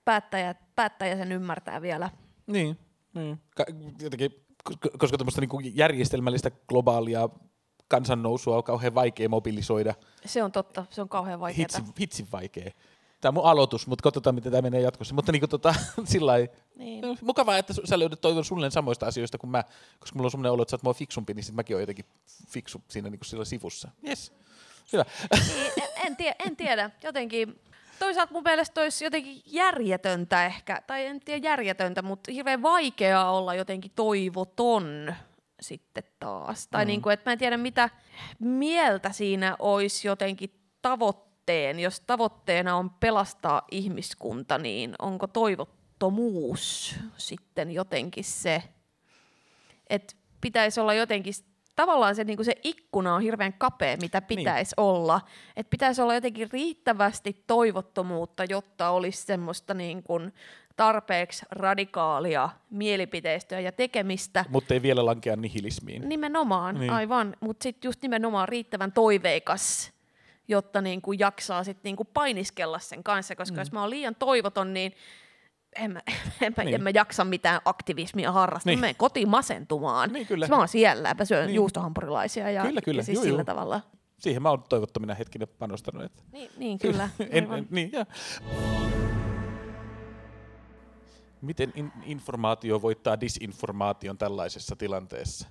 päättäjä, 0.05 0.55
päättäjä 0.77 1.17
sen 1.17 1.33
ymmärtää 1.33 1.83
vielä. 1.83 2.11
Niin, 2.47 2.79
niin. 3.15 3.41
Ka- 3.57 3.65
jotenkin, 4.01 4.31
koska 4.99 5.19
tämmöistä 5.19 5.41
niinku 5.41 5.61
järjestelmällistä 5.61 6.51
globaalia 6.51 7.29
kansannousua 7.89 8.57
on 8.57 8.65
kauhean 8.65 8.95
vaikea 8.95 9.29
mobilisoida. 9.29 9.95
Se 10.25 10.43
on 10.43 10.53
totta, 10.53 10.87
se 10.91 11.03
on 11.03 11.09
kauhean 11.09 11.41
vaikeaa. 11.41 11.63
Hitsin, 11.63 11.85
hitsin 12.01 12.27
vaikea. 12.33 12.71
Tämä 13.25 13.31
on 13.31 13.35
mun 13.35 13.51
aloitus, 13.51 13.87
mutta 13.87 14.03
katsotaan, 14.03 14.35
miten 14.35 14.53
tämä 14.53 14.63
menee 14.63 14.81
jatkossa. 14.81 15.15
Mutta 15.15 15.33
niin 15.33 15.49
tota, 15.49 15.75
sillä 16.05 16.33
niin. 16.77 17.05
mukavaa, 17.21 17.59
että 17.59 17.75
sä 17.85 17.99
löydät 17.99 18.21
toivon 18.21 18.45
suunnilleen 18.45 18.73
samoista 18.73 19.07
asioista 19.07 19.39
kuin 19.39 19.51
mä, 19.51 19.65
koska 19.99 20.17
mulla 20.17 20.27
on 20.27 20.31
semmoinen 20.31 20.53
olo, 20.53 20.63
että 20.63 20.71
sä 20.71 20.77
oot 20.77 20.83
mua 20.83 20.95
fiksumpi, 20.95 21.35
niin 21.35 21.45
sit 21.45 21.55
mäkin 21.55 21.77
oon 21.77 21.83
jotenkin 21.83 22.05
fiksu 22.49 22.83
siinä 22.89 23.11
niin 23.11 23.19
kuin 23.19 23.27
sillä 23.27 23.45
sivussa. 23.45 23.89
Yes. 24.09 24.33
Hyvä. 24.93 25.05
Niin, 25.47 25.73
en, 25.83 26.07
en, 26.07 26.17
tie, 26.17 26.35
en 26.47 26.57
tiedä. 26.57 26.91
Jotenkin 27.03 27.61
toisaalta 27.99 28.33
mun 28.33 28.43
mielestä 28.43 28.81
olisi 28.81 29.05
jotenkin 29.05 29.43
järjetöntä 29.47 30.47
ehkä, 30.47 30.83
tai 30.87 31.07
en 31.07 31.21
tiedä 31.21 31.49
järjetöntä, 31.49 32.03
mutta 32.03 32.33
hirveän 32.33 32.63
vaikeaa 32.63 33.33
olla 33.33 33.55
jotenkin 33.55 33.93
toivoton 33.97 35.15
sitten 35.61 36.05
taas. 36.21 36.69
Tai 36.69 36.85
mm. 36.85 36.87
niin 36.87 37.03
kuin, 37.03 37.13
että 37.13 37.31
mä 37.31 37.33
en 37.33 37.39
tiedä 37.39 37.57
mitä 37.57 37.91
mieltä 38.39 39.13
siinä 39.13 39.57
olisi 39.59 40.09
jotenkin 40.09 40.51
tavoitteen. 41.47 41.81
Jos 41.81 42.01
tavoitteena 42.01 42.77
on 42.77 42.91
pelastaa 42.91 43.63
ihmiskunta, 43.71 44.59
niin 44.59 44.95
onko 44.99 45.27
toivottomuus 45.27 46.97
sitten 47.17 47.71
jotenkin 47.71 48.25
se, 48.25 48.63
että 49.91 50.15
pitäisi 50.41 50.81
olla 50.81 50.95
jotenkin 50.95 51.35
tavallaan 51.77 52.15
se, 52.15 52.25
niin 52.25 52.37
kuin 52.37 52.47
se 52.47 52.55
ikkuna 52.65 53.15
on 53.15 53.23
hirveän 53.23 53.53
kapea, 53.53 53.97
mitä 53.97 54.21
niin. 54.21 54.39
pitäisi 54.39 54.75
niin. 54.79 54.87
olla. 54.87 55.21
Että 55.57 55.71
pitäisi 55.71 56.03
olla 56.03 56.15
jotenkin 56.15 56.51
riittävästi 56.53 57.45
toivottomuutta, 57.47 58.45
jotta 58.49 58.91
olisi 58.91 59.23
semmoista 59.23 59.75
niin 59.75 60.03
kuin 60.03 60.33
tarpeeksi 60.77 61.47
radikaalia 61.51 62.49
mielipiteistöä 62.71 63.61
ja 63.61 63.73
tekemistä. 63.73 64.45
Mutta 64.49 64.75
ei 64.75 64.83
vielä 64.83 65.07
lankea 65.07 65.37
nihilismiin. 65.37 66.09
Nimenomaan, 66.09 66.75
niin. 66.81 66.91
aivan. 66.91 67.37
Mutta 67.41 67.63
sitten 67.63 67.89
just 67.89 68.03
nimenomaan 68.03 68.49
riittävän 68.49 68.93
toiveikas, 68.93 69.94
jotta 70.49 70.81
niin 70.81 71.03
kuin 71.03 71.19
jaksaa 71.19 71.65
sit 71.65 71.79
niin 71.83 71.97
kuin 71.97 72.09
painiskella 72.15 72.79
sen 72.79 73.05
kanssa, 73.05 73.37
koska 73.37 73.55
mm. 73.55 73.61
jos 73.61 73.73
mä 73.73 73.81
oon 73.81 73.91
liian 73.91 74.15
toivoton, 74.15 74.75
niin 74.75 74.93
en 75.77 75.93
mä, 75.93 76.03
en, 76.43 76.55
mä, 76.57 76.65
niin. 76.65 76.75
en 76.75 76.83
mä 76.83 76.91
jaksa 76.95 77.25
mitään 77.25 77.61
aktivismia 77.65 78.33
harrastaa. 78.33 78.71
Niin. 78.71 78.79
Mä 78.79 78.81
menen 78.81 78.97
kotiin 78.97 79.29
masentumaan. 79.29 80.13
Niin, 80.13 80.27
kyllä. 80.27 80.49
Mä 80.49 80.57
oon 80.57 80.69
siellä, 80.69 81.15
mä 81.19 81.25
syön 81.25 81.47
niin. 81.47 81.55
juustohampurilaisia 81.55 82.51
ja, 82.51 82.63
kyllä, 82.63 82.81
kyllä. 82.81 83.01
ja 83.01 83.05
siis 83.05 83.17
juu, 83.17 83.25
sillä 83.25 83.39
juu. 83.39 83.45
tavalla. 83.45 83.81
Siihen 84.19 84.43
mä 84.43 84.51
oon 84.51 84.63
toivottomina 84.69 85.15
hetkinen 85.15 85.49
panostanut. 85.59 86.05
Että... 86.05 86.23
Niin, 86.33 86.51
niin 86.57 86.79
kyllä. 86.79 87.09
en, 87.31 87.53
en, 87.53 87.67
niin, 87.71 87.93
ja. 87.93 88.07
Miten 91.41 91.73
in, 91.77 91.93
informaatio 92.05 92.83
voittaa 92.83 93.21
disinformaation 93.21 94.19
tällaisessa 94.19 94.77
tilanteessa? 94.77 95.49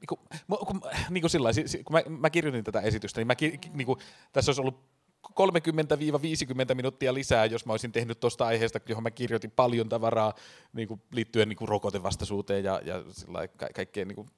Niin 0.00 0.08
kuin, 0.08 0.20
kun, 0.66 0.80
niin 1.10 1.22
kuin 1.22 1.30
sillä, 1.30 1.50
kun 1.84 1.92
mä, 1.96 2.18
mä 2.18 2.30
kirjoitin 2.30 2.64
tätä 2.64 2.80
esitystä, 2.80 3.20
niin, 3.20 3.26
mä, 3.26 3.34
niin 3.72 3.86
kuin, 3.86 3.98
tässä 4.32 4.50
olisi 4.50 4.60
ollut 4.60 4.90
30-50 5.28 6.74
minuuttia 6.74 7.14
lisää, 7.14 7.44
jos 7.44 7.66
mä 7.66 7.72
olisin 7.72 7.92
tehnyt 7.92 8.20
tuosta 8.20 8.46
aiheesta, 8.46 8.80
johon 8.88 9.02
mä 9.02 9.10
kirjoitin 9.10 9.50
paljon 9.50 9.88
tavaraa 9.88 10.34
niin 10.72 10.88
kuin 10.88 11.02
liittyen 11.12 11.48
niin 11.48 11.56
kuin 11.56 11.68
rokotevastaisuuteen 11.68 12.64
ja, 12.64 12.80
ja 12.84 13.04
sillä 13.12 13.48
ka- 13.48 13.68
kaikkeen 13.74 14.08
niin 14.08 14.16
kuin, 14.16 14.28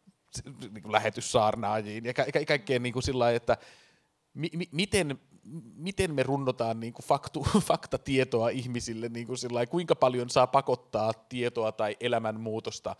niin 0.61 0.83
kuin 0.83 0.92
lähetyssaarnaajiin 0.92 2.04
ja 2.04 2.14
ka- 2.14 2.25
ka- 2.25 2.45
kaikkeen 2.47 2.83
niin 2.83 2.92
kuin 2.92 3.02
sillä 3.02 3.31
että 3.31 3.57
mi- 4.35 4.50
mi- 4.57 4.69
miten, 4.73 5.19
miten 5.75 6.14
me 6.14 6.23
runnotaan 6.23 6.81
niin 6.81 6.92
kuin 6.92 7.07
faktu, 7.07 7.47
faktatietoa 7.71 8.49
ihmisille, 8.49 9.09
niin 9.09 9.26
kuin 9.26 9.38
sillä 9.38 9.66
kuinka 9.66 9.97
paljon 9.97 10.31
saa 10.31 10.47
pakottaa 10.47 11.12
tietoa 11.28 11.73
tai 11.73 11.97
elämänmuutosta 12.00 12.97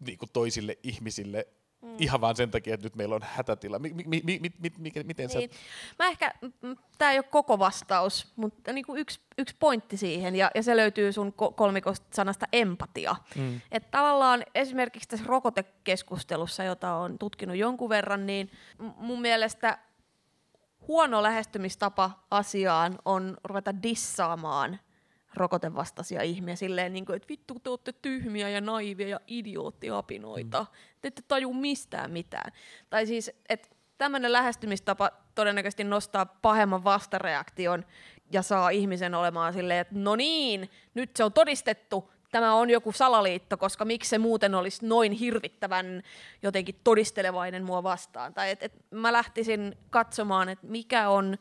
niin 0.00 0.18
kuin 0.18 0.30
toisille 0.32 0.78
ihmisille 0.82 1.46
Mm. 1.82 1.94
Ihan 1.98 2.20
vaan 2.20 2.36
sen 2.36 2.50
takia, 2.50 2.74
että 2.74 2.86
nyt 2.86 2.96
meillä 2.96 3.14
on 3.14 3.22
hätätila. 3.24 3.78
Mi- 3.78 3.92
mi- 3.92 4.04
mi- 4.06 4.22
mi- 4.24 4.40
mi- 4.58 4.72
mi- 4.78 5.04
miten 5.04 5.28
niin. 5.28 5.50
sä... 5.50 5.56
Mä 5.98 6.08
ehkä, 6.08 6.34
tämä 6.98 7.10
ei 7.10 7.18
ole 7.18 7.24
koko 7.30 7.58
vastaus, 7.58 8.32
mutta 8.36 8.72
niin 8.72 8.84
kuin 8.86 9.00
yksi, 9.00 9.20
yksi 9.38 9.56
pointti 9.58 9.96
siihen, 9.96 10.36
ja, 10.36 10.50
ja 10.54 10.62
se 10.62 10.76
löytyy 10.76 11.12
sun 11.12 11.32
kolmikosta 11.32 12.06
sanasta 12.12 12.46
empatia. 12.52 13.16
Mm. 13.36 13.60
Että 13.72 13.88
tavallaan 13.90 14.44
esimerkiksi 14.54 15.08
tässä 15.08 15.26
rokotekeskustelussa, 15.28 16.64
jota 16.64 16.94
on 16.94 17.18
tutkinut 17.18 17.56
jonkun 17.56 17.88
verran, 17.88 18.26
niin 18.26 18.50
mun 18.96 19.20
mielestä 19.20 19.78
huono 20.88 21.22
lähestymistapa 21.22 22.10
asiaan 22.30 22.98
on 23.04 23.36
ruveta 23.44 23.82
dissaamaan 23.82 24.78
rokotevastaisia 25.34 26.22
ihmisiä 26.22 26.56
silleen, 26.56 26.92
niin 26.92 27.06
kuin, 27.06 27.16
että 27.16 27.28
vittu 27.28 27.58
te 27.58 27.70
olette 27.70 27.92
tyhmiä 27.92 28.48
ja 28.48 28.60
naivia 28.60 29.08
ja 29.08 29.20
idioottiapinoita. 29.26 30.60
Mm. 30.60 30.66
Te 31.00 31.08
ette 31.08 31.22
taju 31.28 31.52
mistään 31.52 32.10
mitään. 32.10 32.52
Tai 32.90 33.06
siis, 33.06 33.30
että 33.48 33.68
tämmöinen 33.98 34.32
lähestymistapa 34.32 35.10
todennäköisesti 35.34 35.84
nostaa 35.84 36.26
pahemman 36.26 36.84
vastareaktion 36.84 37.84
ja 38.32 38.42
saa 38.42 38.70
ihmisen 38.70 39.14
olemaan 39.14 39.52
silleen, 39.52 39.80
että 39.80 39.94
no 39.98 40.16
niin, 40.16 40.70
nyt 40.94 41.16
se 41.16 41.24
on 41.24 41.32
todistettu, 41.32 42.10
tämä 42.32 42.54
on 42.54 42.70
joku 42.70 42.92
salaliitto, 42.92 43.56
koska 43.56 43.84
miksi 43.84 44.10
se 44.10 44.18
muuten 44.18 44.54
olisi 44.54 44.86
noin 44.86 45.12
hirvittävän 45.12 46.02
jotenkin 46.42 46.80
todistelevainen 46.84 47.64
mua 47.64 47.82
vastaan. 47.82 48.34
Tai 48.34 48.50
että 48.50 48.66
et 48.66 48.72
mä 48.90 49.12
lähtisin 49.12 49.76
katsomaan, 49.90 50.48
että 50.48 50.66
mikä 50.66 51.08
on 51.08 51.38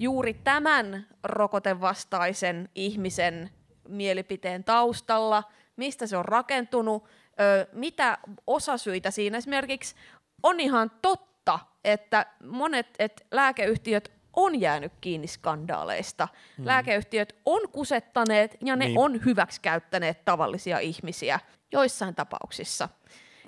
juuri 0.00 0.34
tämän 0.34 1.06
rokotevastaisen 1.24 2.68
ihmisen 2.74 3.50
mielipiteen 3.88 4.64
taustalla, 4.64 5.42
mistä 5.76 6.06
se 6.06 6.16
on 6.16 6.24
rakentunut, 6.24 7.04
ö, 7.04 7.66
mitä 7.72 8.18
osasyitä 8.46 9.10
siinä 9.10 9.38
esimerkiksi 9.38 9.94
on 10.42 10.60
ihan 10.60 10.90
totta, 11.02 11.58
että 11.84 12.26
monet 12.44 12.86
et 12.98 13.26
lääkeyhtiöt 13.30 14.12
on 14.36 14.60
jäänyt 14.60 14.92
kiinni 15.00 15.26
skandaaleista. 15.26 16.28
Hmm. 16.56 16.66
Lääkeyhtiöt 16.66 17.36
on 17.46 17.68
kusettaneet 17.68 18.56
ja 18.64 18.76
ne 18.76 18.84
niin. 18.84 18.98
on 18.98 19.24
hyväksikäyttäneet 19.24 20.24
tavallisia 20.24 20.78
ihmisiä 20.78 21.40
joissain 21.72 22.14
tapauksissa. 22.14 22.88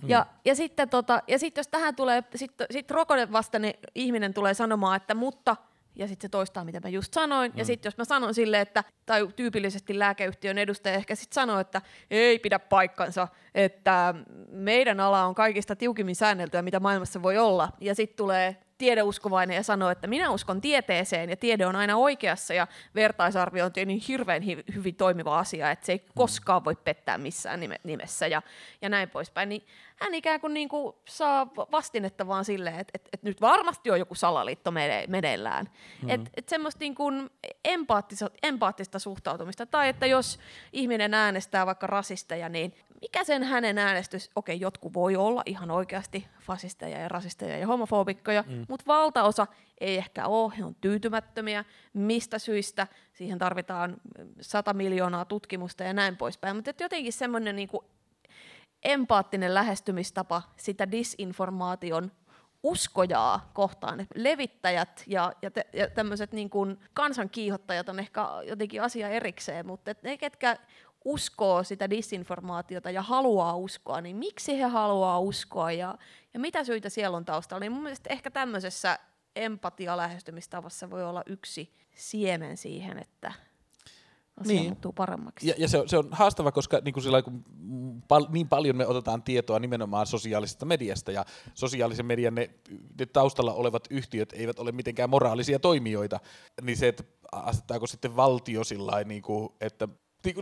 Hmm. 0.00 0.08
Ja, 0.08 0.26
ja, 0.44 0.54
sitten 0.54 0.88
tota, 0.88 1.22
ja 1.28 1.38
sitten 1.38 1.60
jos 1.60 1.68
tähän 1.68 1.96
tulee, 1.96 2.24
sitten 2.34 2.66
sit 2.70 2.90
rokotevastainen 2.90 3.74
ihminen 3.94 4.34
tulee 4.34 4.54
sanomaan, 4.54 4.96
että 4.96 5.14
mutta– 5.14 5.56
ja 5.94 6.08
sitten 6.08 6.28
se 6.28 6.30
toistaa, 6.30 6.64
mitä 6.64 6.80
mä 6.80 6.88
just 6.88 7.14
sanoin. 7.14 7.52
Mm. 7.52 7.58
Ja 7.58 7.64
sitten 7.64 7.90
jos 7.90 7.96
mä 7.96 8.04
sanon 8.04 8.34
sille, 8.34 8.60
että, 8.60 8.84
tai 9.06 9.28
tyypillisesti 9.36 9.98
lääkeyhtiön 9.98 10.58
edustaja 10.58 10.94
ehkä 10.94 11.14
sitten 11.14 11.34
sanoo, 11.34 11.58
että 11.58 11.82
ei 12.10 12.38
pidä 12.38 12.58
paikkansa, 12.58 13.28
että 13.54 14.14
meidän 14.48 15.00
ala 15.00 15.24
on 15.24 15.34
kaikista 15.34 15.76
tiukimmin 15.76 16.16
säänneltyä, 16.16 16.62
mitä 16.62 16.80
maailmassa 16.80 17.22
voi 17.22 17.38
olla. 17.38 17.68
Ja 17.80 17.94
sitten 17.94 18.16
tulee 18.16 18.56
tiedeuskovainen 18.78 19.56
ja 19.56 19.62
sanoo, 19.62 19.90
että 19.90 20.06
minä 20.06 20.30
uskon 20.30 20.60
tieteeseen 20.60 21.30
ja 21.30 21.36
tiede 21.36 21.66
on 21.66 21.76
aina 21.76 21.96
oikeassa 21.96 22.54
ja 22.54 22.66
vertaisarviointi 22.94 23.80
on 23.80 23.88
niin 23.88 24.02
hirveän 24.08 24.42
hi- 24.42 24.64
hyvin 24.74 24.94
toimiva 24.94 25.38
asia, 25.38 25.70
että 25.70 25.86
se 25.86 25.92
ei 25.92 26.06
koskaan 26.14 26.64
voi 26.64 26.76
pettää 26.76 27.18
missään 27.18 27.60
nime- 27.60 27.80
nimessä 27.84 28.26
ja, 28.26 28.42
ja 28.82 28.88
näin 28.88 29.10
poispäin. 29.10 29.48
Niin 29.48 29.66
hän 30.00 30.14
ikään 30.14 30.40
kuin, 30.40 30.54
niin 30.54 30.68
kuin 30.68 30.94
saa 31.08 31.46
vastinetta 31.72 32.26
vaan 32.26 32.44
silleen, 32.44 32.78
että, 32.78 32.90
että, 32.94 33.08
että 33.12 33.26
nyt 33.26 33.40
varmasti 33.40 33.90
on 33.90 33.98
joku 33.98 34.14
salaliitto 34.14 34.70
mene- 34.70 35.06
meneillään. 35.08 35.64
Mm-hmm. 35.64 36.10
Että, 36.10 36.30
että 36.34 36.50
semmoista 36.50 36.78
niin 36.78 36.94
kuin 36.94 37.30
empaattista, 37.64 38.30
empaattista 38.42 38.98
suhtautumista. 38.98 39.66
Tai 39.66 39.88
että 39.88 40.06
jos 40.06 40.38
ihminen 40.72 41.14
äänestää 41.14 41.66
vaikka 41.66 41.86
rasisteja, 41.86 42.48
niin 42.48 42.74
mikä 43.02 43.24
sen 43.24 43.42
hänen 43.42 43.78
äänestys, 43.78 44.30
okei, 44.36 44.60
jotkut 44.60 44.94
voi 44.94 45.16
olla 45.16 45.42
ihan 45.46 45.70
oikeasti 45.70 46.26
fasisteja 46.40 46.98
ja 46.98 47.08
rasisteja 47.08 47.58
ja 47.58 47.66
homofobikkoja, 47.66 48.44
mm. 48.46 48.66
mutta 48.68 48.84
valtaosa 48.86 49.46
ei 49.80 49.98
ehkä 49.98 50.26
ole, 50.26 50.52
he 50.58 50.64
on 50.64 50.74
tyytymättömiä, 50.74 51.64
mistä 51.92 52.38
syistä, 52.38 52.86
siihen 53.12 53.38
tarvitaan 53.38 53.96
sata 54.40 54.74
miljoonaa 54.74 55.24
tutkimusta 55.24 55.84
ja 55.84 55.92
näin 55.92 56.16
poispäin, 56.16 56.56
mutta 56.56 56.72
jotenkin 56.80 57.12
semmoinen 57.12 57.56
niinku 57.56 57.84
empaattinen 58.82 59.54
lähestymistapa 59.54 60.42
sitä 60.56 60.90
disinformaation 60.90 62.12
uskojaa 62.62 63.50
kohtaan. 63.54 64.00
Et 64.00 64.08
levittäjät 64.14 65.04
ja, 65.06 65.32
ja, 65.42 65.50
te, 65.50 65.66
ja 65.72 65.90
tämmöiset 65.90 66.32
niin 66.32 66.50
kansankiihottajat 66.92 67.88
on 67.88 67.98
ehkä 67.98 68.26
jotenkin 68.48 68.82
asia 68.82 69.08
erikseen, 69.08 69.66
mutta 69.66 69.94
ne, 70.02 70.16
ketkä 70.16 70.56
uskoo 71.04 71.62
sitä 71.62 71.90
disinformaatiota 71.90 72.90
ja 72.90 73.02
haluaa 73.02 73.56
uskoa, 73.56 74.00
niin 74.00 74.16
miksi 74.16 74.58
he 74.58 74.64
haluaa 74.64 75.18
uskoa 75.18 75.72
ja, 75.72 75.98
ja 76.34 76.40
mitä 76.40 76.64
syitä 76.64 76.88
siellä 76.88 77.16
on 77.16 77.24
taustalla. 77.24 77.60
Niin 77.60 77.72
mun 77.72 77.82
mielestä 77.82 78.12
ehkä 78.12 78.30
tämmöisessä 78.30 78.98
empatia-lähestymistavassa 79.36 80.90
voi 80.90 81.04
olla 81.04 81.22
yksi 81.26 81.72
siemen 81.94 82.56
siihen, 82.56 82.98
että 82.98 83.32
asia 84.40 84.54
niin. 84.54 84.66
muuttuu 84.66 84.92
paremmaksi. 84.92 85.48
Ja, 85.48 85.54
ja 85.58 85.68
se, 85.68 85.78
on, 85.78 85.88
se 85.88 85.98
on 85.98 86.08
haastava, 86.10 86.52
koska 86.52 86.80
niin, 86.84 86.92
kuin 86.92 87.04
sillä, 87.04 87.22
kun 87.22 87.44
pal, 88.08 88.26
niin 88.30 88.48
paljon 88.48 88.76
me 88.76 88.86
otetaan 88.86 89.22
tietoa 89.22 89.58
nimenomaan 89.58 90.06
sosiaalisesta 90.06 90.66
mediasta, 90.66 91.12
ja 91.12 91.24
sosiaalisen 91.54 92.06
median 92.06 92.34
ne, 92.34 92.50
ne 92.98 93.06
taustalla 93.06 93.52
olevat 93.52 93.84
yhtiöt 93.90 94.32
eivät 94.32 94.58
ole 94.58 94.72
mitenkään 94.72 95.10
moraalisia 95.10 95.58
toimijoita, 95.58 96.20
niin 96.62 96.76
se, 96.76 96.88
että 96.88 97.04
asettaako 97.32 97.86
sitten 97.86 98.16
valtio 98.16 98.64
sillä 98.64 99.04
niin 99.04 99.22
kuin, 99.22 99.48
että 99.60 99.88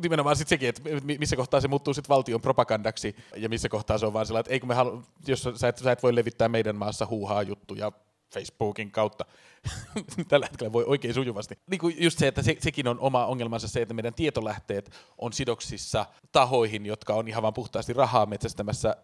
nimenomaan 0.02 0.36
sitten 0.36 0.58
sekin, 0.58 0.68
että 0.68 0.82
missä 1.18 1.36
kohtaa 1.36 1.60
se 1.60 1.68
muuttuu 1.68 1.94
sitten 1.94 2.08
valtion 2.08 2.40
propagandaksi 2.40 3.16
ja 3.36 3.48
missä 3.48 3.68
kohtaa 3.68 3.98
se 3.98 4.06
on 4.06 4.12
vaan 4.12 4.26
sellainen, 4.26 4.40
että 4.46 4.52
ei 4.52 4.60
kun 4.60 4.68
me 4.68 4.74
halu, 4.74 5.02
jos 5.26 5.48
sä 5.54 5.68
et, 5.68 5.78
sä 5.78 5.92
et 5.92 6.02
voi 6.02 6.14
levittää 6.14 6.48
meidän 6.48 6.76
maassa 6.76 7.06
huuhaa 7.06 7.42
juttuja 7.42 7.92
Facebookin 8.34 8.90
kautta. 8.90 9.24
Tällä 10.28 10.46
hetkellä 10.46 10.72
voi 10.72 10.84
oikein 10.86 11.14
sujuvasti. 11.14 11.58
Niin 11.70 11.78
kuin 11.78 11.96
just 11.98 12.18
se, 12.18 12.26
että 12.26 12.42
se, 12.42 12.56
sekin 12.60 12.88
on 12.88 13.00
oma 13.00 13.26
ongelmansa 13.26 13.68
se, 13.68 13.82
että 13.82 13.94
meidän 13.94 14.14
tietolähteet 14.14 14.90
on 15.18 15.32
sidoksissa 15.32 16.06
tahoihin, 16.32 16.86
jotka 16.86 17.14
on 17.14 17.28
ihan 17.28 17.42
vain 17.42 17.54
puhtaasti 17.54 17.92
rahaa 17.92 18.26
metsästämässä 18.26 18.96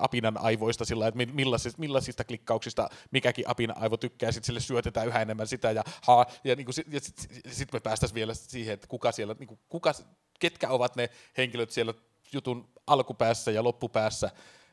apinan 0.00 0.38
aivoista 0.38 0.84
sillä, 0.84 1.08
että 1.08 1.26
millaisista, 1.32 1.80
millaisista 1.80 2.24
klikkauksista 2.24 2.88
mikäkin 3.10 3.48
apinan 3.48 3.78
aivo 3.78 3.96
tykkää, 3.96 4.32
sitten 4.32 4.46
sille 4.46 4.60
syötetään 4.60 5.06
yhä 5.06 5.22
enemmän 5.22 5.46
sitä 5.46 5.70
ja, 5.70 5.84
ha, 6.06 6.26
ja, 6.44 6.56
niin 6.56 6.66
ja 6.90 7.00
sitten 7.00 7.42
sit 7.52 7.72
me 7.72 7.80
päästäisiin 7.80 8.14
vielä 8.14 8.34
siihen, 8.34 8.74
että 8.74 8.86
kuka 8.86 9.12
siellä, 9.12 9.36
niin 9.38 9.48
kuin, 9.48 9.60
kuka, 9.68 9.92
ketkä 10.40 10.68
ovat 10.68 10.96
ne 10.96 11.10
henkilöt 11.36 11.70
siellä 11.70 11.94
jutun 12.32 12.68
alkupäässä 12.86 13.50
ja 13.50 13.64
loppupäässä, 13.64 14.30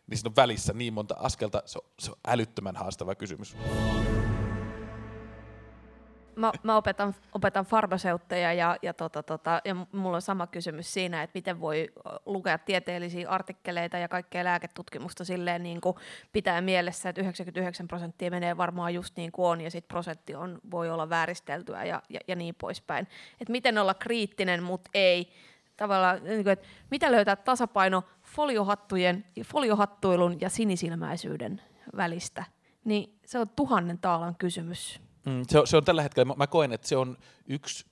niin 0.07 0.17
siinä 0.17 0.29
on 0.29 0.35
välissä 0.35 0.73
niin 0.73 0.93
monta 0.93 1.15
askelta, 1.19 1.63
se 1.65 1.79
on, 1.79 1.89
se 1.99 2.11
on 2.11 2.17
älyttömän 2.27 2.75
haastava 2.75 3.15
kysymys. 3.15 3.55
Mä, 6.37 6.51
mä 6.63 6.77
opetan, 6.77 7.15
opetan 7.33 7.65
farmaseutteja 7.65 8.53
ja, 8.53 8.77
ja, 8.81 8.93
tota, 8.93 9.23
tota, 9.23 9.61
ja 9.65 9.75
mulla 9.91 10.17
on 10.17 10.21
sama 10.21 10.47
kysymys 10.47 10.93
siinä, 10.93 11.23
että 11.23 11.37
miten 11.37 11.61
voi 11.61 11.87
lukea 12.25 12.57
tieteellisiä 12.57 13.29
artikkeleita 13.29 13.97
ja 13.97 14.07
kaikkea 14.07 14.43
lääketutkimusta 14.43 15.25
silleen 15.25 15.63
niin 15.63 15.81
kuin 15.81 15.95
pitää 16.33 16.61
mielessä, 16.61 17.09
että 17.09 17.21
99 17.21 17.87
prosenttia 17.87 18.31
menee 18.31 18.57
varmaan 18.57 18.93
just 18.93 19.17
niin 19.17 19.31
kuin 19.31 19.47
on 19.47 19.61
ja 19.61 19.71
sitten 19.71 19.93
prosentti 19.93 20.35
on, 20.35 20.59
voi 20.71 20.89
olla 20.89 21.09
vääristeltyä 21.09 21.83
ja, 21.83 22.01
ja, 22.09 22.19
ja 22.27 22.35
niin 22.35 22.55
poispäin. 22.55 23.07
Et 23.41 23.49
miten 23.49 23.77
olla 23.77 23.93
kriittinen, 23.93 24.63
mutta 24.63 24.89
ei 24.93 25.31
tavallaan, 25.77 26.23
niin 26.23 26.43
kuin, 26.43 26.53
että 26.53 26.67
mitä 26.91 27.11
löytää 27.11 27.35
tasapaino 27.35 28.03
foliohattujen, 28.23 29.25
foliohattuilun 29.45 30.41
ja 30.41 30.49
sinisilmäisyyden 30.49 31.61
välistä, 31.97 32.43
niin 32.83 33.19
se 33.25 33.39
on 33.39 33.49
tuhannen 33.49 33.99
taalan 33.99 34.35
kysymys. 34.35 35.06
Mm, 35.27 35.43
se, 35.47 35.59
on, 35.59 35.67
se 35.67 35.77
on 35.77 35.85
tällä 35.85 36.01
hetkellä, 36.01 36.25
mä, 36.25 36.33
mä 36.37 36.47
koen, 36.47 36.73
että 36.73 36.87
se 36.87 36.97
on 36.97 37.17
yksi 37.47 37.85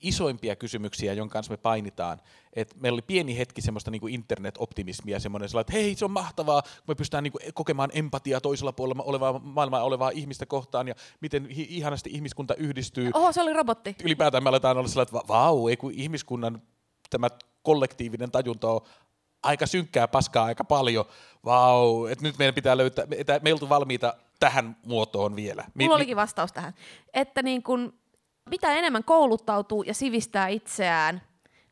isoimpia 0.00 0.56
kysymyksiä, 0.56 1.12
jonka 1.12 1.32
kanssa 1.32 1.52
me 1.52 1.56
painitaan. 1.56 2.20
Et 2.52 2.74
meillä 2.80 2.96
oli 2.96 3.02
pieni 3.02 3.38
hetki 3.38 3.60
semmoista 3.60 3.90
niinku 3.90 4.06
internet-optimismia, 4.06 5.20
semmoinen 5.20 5.48
että 5.60 5.72
hei, 5.72 5.94
se 5.94 6.04
on 6.04 6.10
mahtavaa, 6.10 6.62
kun 6.62 6.70
me 6.88 6.94
pystytään 6.94 7.24
niinku 7.24 7.38
kokemaan 7.54 7.90
empatiaa 7.92 8.40
toisella 8.40 8.72
puolella 8.72 9.02
olevaa 9.02 9.38
maailmaa 9.38 9.84
olevaa 9.84 10.10
ihmistä 10.10 10.46
kohtaan 10.46 10.88
ja 10.88 10.94
miten 11.20 11.48
hi- 11.48 11.66
ihanasti 11.70 12.10
ihmiskunta 12.12 12.54
yhdistyy. 12.54 13.10
Oho, 13.14 13.32
se 13.32 13.42
oli 13.42 13.52
robotti. 13.52 13.96
Ylipäätään 14.04 14.42
me 14.42 14.48
aletaan 14.48 14.78
olla 14.78 14.88
sellainen, 14.88 15.16
että 15.16 15.28
vau, 15.28 15.68
ei 15.68 15.76
kun 15.76 15.92
ihmiskunnan 15.94 16.62
tämä 17.10 17.28
kollektiivinen 17.62 18.30
tajunta 18.30 18.70
on 18.70 18.80
aika 19.42 19.66
synkkää 19.66 20.08
paskaa 20.08 20.44
aika 20.44 20.64
paljon. 20.64 21.04
Vau, 21.44 22.06
että 22.06 22.22
nyt 22.24 22.38
meidän 22.38 22.54
pitää 22.54 22.76
löytää, 22.76 23.06
että 23.16 23.40
me 23.42 23.52
oltu 23.52 23.68
valmiita 23.68 24.14
tähän 24.40 24.76
muotoon 24.86 25.36
vielä. 25.36 25.64
Mulla 25.74 25.94
olikin 25.94 26.16
vastaus 26.16 26.52
tähän. 26.52 26.74
Että 27.14 27.42
niin 27.42 27.62
kun, 27.62 27.98
mitä 28.50 28.72
enemmän 28.72 29.04
kouluttautuu 29.04 29.82
ja 29.82 29.94
sivistää 29.94 30.48
itseään, 30.48 31.22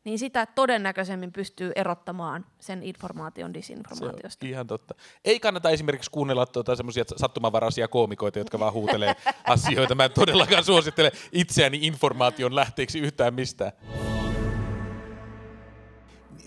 niin 0.03 0.19
sitä 0.19 0.45
todennäköisemmin 0.45 1.31
pystyy 1.31 1.71
erottamaan 1.75 2.45
sen 2.59 2.83
informaation 2.83 3.53
disinformaatiosta. 3.53 4.45
ihan 4.45 4.67
totta. 4.67 4.95
Ei 5.25 5.39
kannata 5.39 5.69
esimerkiksi 5.69 6.11
kuunnella 6.11 6.45
tuota 6.45 6.75
semmoisia 6.75 7.03
sattumanvaraisia 7.15 7.87
koomikoita, 7.87 8.39
jotka 8.39 8.59
vaan 8.59 8.73
huutelee 8.73 9.15
asioita. 9.43 9.95
Mä 9.95 10.05
en 10.05 10.11
todellakaan 10.11 10.63
suosittele 10.63 11.11
itseäni 11.31 11.79
informaation 11.81 12.55
lähteeksi 12.55 12.99
yhtään 12.99 13.33
mistään 13.33 13.71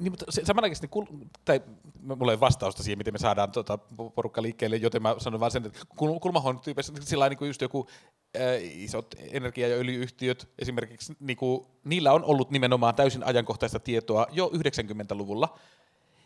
niin, 0.02 0.12
mutta 0.12 0.24
se, 0.28 0.44
samanaikaisesti, 0.44 0.88
kul, 0.88 1.04
tai 1.44 1.60
mulla 2.02 2.32
ei 2.32 2.40
vastausta 2.40 2.82
siihen, 2.82 2.98
miten 2.98 3.14
me 3.14 3.18
saadaan 3.18 3.52
tota, 3.52 3.78
porukka 4.14 4.42
liikkeelle, 4.42 4.76
joten 4.76 5.02
mä 5.02 5.14
sanon 5.18 5.40
vaan 5.40 5.50
sen, 5.50 5.66
että 5.66 5.78
kul, 5.96 6.18
kulmahuone 6.18 6.58
tyypeissä 6.62 6.92
sillä 7.00 7.28
niin 7.28 7.38
kuin 7.38 7.48
just 7.48 7.62
joku 7.62 7.88
ää, 8.34 8.42
isot 8.60 9.14
energia- 9.30 9.68
ja 9.68 9.76
öljyyhtiöt 9.76 10.48
esimerkiksi, 10.58 11.16
niin 11.20 11.36
kuin, 11.36 11.66
niillä 11.84 12.12
on 12.12 12.24
ollut 12.24 12.50
nimenomaan 12.50 12.94
täysin 12.94 13.24
ajankohtaista 13.24 13.80
tietoa 13.80 14.26
jo 14.30 14.50
90-luvulla, 14.54 15.58